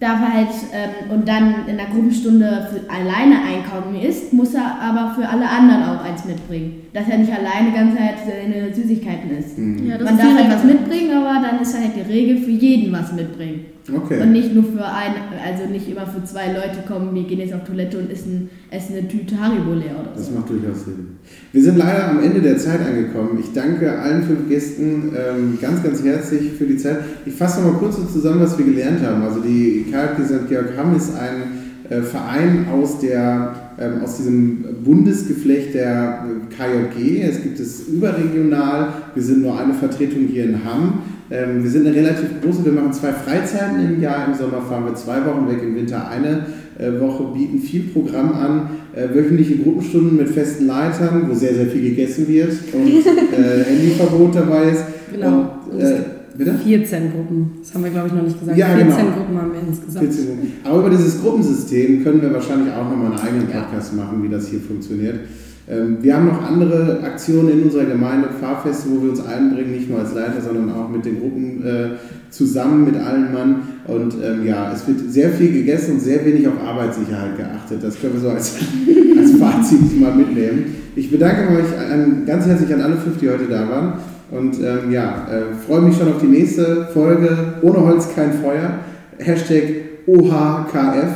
[0.00, 4.78] darf er halt ähm, und dann in der Gruppenstunde für alleine einkaufen isst, muss er
[4.80, 6.82] aber für alle anderen auch eins mitbringen.
[6.96, 9.58] Dass er nicht alleine die ganze Zeit seine Süßigkeiten isst.
[9.58, 9.86] Mhm.
[9.86, 12.50] Ja, das Man ist darf halt was mitbringen, aber dann ist halt die Regel für
[12.50, 13.66] jeden was mitbringen.
[13.94, 14.20] Okay.
[14.22, 15.12] Und nicht nur für ein,
[15.44, 18.96] also nicht immer für zwei Leute kommen, wir gehen jetzt auf Toilette und essen, essen
[18.96, 20.32] eine Tüte Haribo leer oder Das so.
[20.38, 21.18] macht durchaus Sinn.
[21.52, 23.38] Wir sind leider am Ende der Zeit angekommen.
[23.40, 26.98] Ich danke allen fünf Gästen ähm, ganz, ganz herzlich für die Zeit.
[27.26, 29.22] Ich fasse noch mal kurz so zusammen, was wir gelernt haben.
[29.22, 30.48] Also die KfG St.
[30.48, 37.22] Georg Hamm ist ein äh, Verein aus, der, ähm, aus diesem Bundesgeflecht der äh, KJG.
[37.22, 38.88] Es gibt es überregional.
[39.14, 41.00] Wir sind nur eine Vertretung hier in Hamm.
[41.30, 44.26] Ähm, wir sind eine relativ große, wir machen zwei Freizeiten im Jahr.
[44.26, 46.46] Im Sommer fahren wir zwei Wochen weg, im Winter eine
[46.78, 51.66] äh, Woche, bieten viel Programm an, äh, wöchentliche Gruppenstunden mit festen Leitern, wo sehr, sehr
[51.66, 54.84] viel gegessen wird und äh, Handyverbot dabei ist.
[55.12, 55.50] Genau.
[55.70, 56.54] Und, bitte?
[56.54, 57.58] 14 Gruppen.
[57.60, 58.58] Das haben wir, glaube ich, noch nicht gesagt.
[58.58, 59.16] Ja, 14 genau.
[59.16, 60.06] Gruppen haben wir insgesamt.
[60.06, 60.52] 14 Gruppen.
[60.64, 64.48] Aber über dieses Gruppensystem können wir wahrscheinlich auch nochmal einen eigenen Podcast machen, wie das
[64.48, 65.20] hier funktioniert.
[65.68, 69.90] Ähm, wir haben noch andere Aktionen in unserer Gemeinde, Pfarrfeste, wo wir uns einbringen, nicht
[69.90, 71.88] nur als Leiter, sondern auch mit den Gruppen äh,
[72.30, 73.62] zusammen, mit allen Mann.
[73.86, 77.82] Und ähm, ja, es wird sehr viel gegessen und sehr wenig auf Arbeitssicherheit geachtet.
[77.82, 78.54] Das können wir so als,
[79.18, 80.66] als Fazit mal mitnehmen.
[80.94, 83.94] Ich bedanke mich an, ganz herzlich an alle fünf, die heute da waren.
[84.30, 87.54] Und ähm, ja, äh, freue mich schon auf die nächste Folge.
[87.62, 88.78] Ohne Holz kein Feuer.
[89.18, 89.62] Hashtag
[90.06, 91.12] OHKF.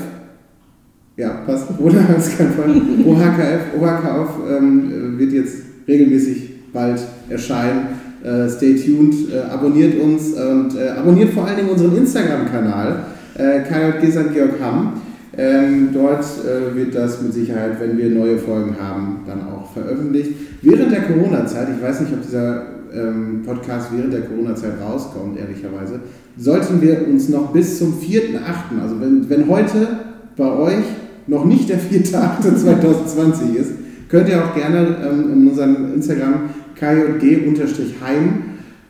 [1.17, 1.67] Ja, passt.
[1.79, 2.77] Ohne Holz kein Feuer.
[3.05, 3.81] OHKF.
[3.81, 5.57] OHKF ähm, wird jetzt
[5.89, 8.01] regelmäßig bald erscheinen.
[8.23, 13.05] Äh, stay tuned, äh, abonniert uns und äh, abonniert vor allen Dingen unseren Instagram-Kanal,
[13.35, 14.35] äh, St.
[14.35, 15.01] Georg Hamm.
[15.39, 20.33] Ähm, dort äh, wird das mit Sicherheit, wenn wir neue Folgen haben, dann auch veröffentlicht.
[20.61, 22.63] Während der Corona-Zeit, ich weiß nicht, ob dieser
[22.95, 26.01] ähm, Podcast während der Corona-Zeit rauskommt, ehrlicherweise,
[26.37, 29.89] sollten wir uns noch bis zum 4.8., also wenn, wenn heute
[30.37, 30.85] bei euch
[31.27, 33.73] noch nicht der 4.8.2020 ist,
[34.09, 38.43] könnt ihr auch gerne ähm, in unserem Instagram KJG-Heim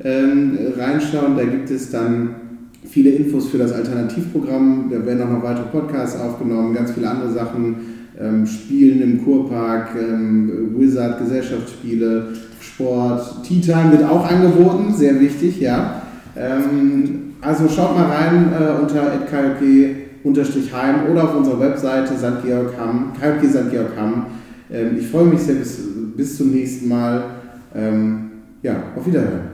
[0.03, 1.37] ähm, reinschauen.
[1.37, 2.35] Da gibt es dann
[2.89, 4.91] viele Infos für das Alternativprogramm.
[4.91, 7.77] Da werden auch noch weitere Podcasts aufgenommen, ganz viele andere Sachen.
[8.19, 12.29] Ähm, Spielen im Kurpark, ähm, Wizard, Gesellschaftsspiele,
[12.61, 16.03] Sport, Tea Time wird auch angeboten, sehr wichtig, ja.
[16.37, 22.45] Ähm, also schaut mal rein äh, unter kjp-heim oder auf unserer Webseite St.
[22.45, 23.71] Georg Hamm, KJP St.
[23.71, 24.27] Georg Hamm.
[24.71, 25.79] Ähm, ich freue mich sehr bis,
[26.17, 27.25] bis zum nächsten Mal.
[27.75, 28.31] Ähm,
[28.63, 29.51] ja, auf Wiederhören.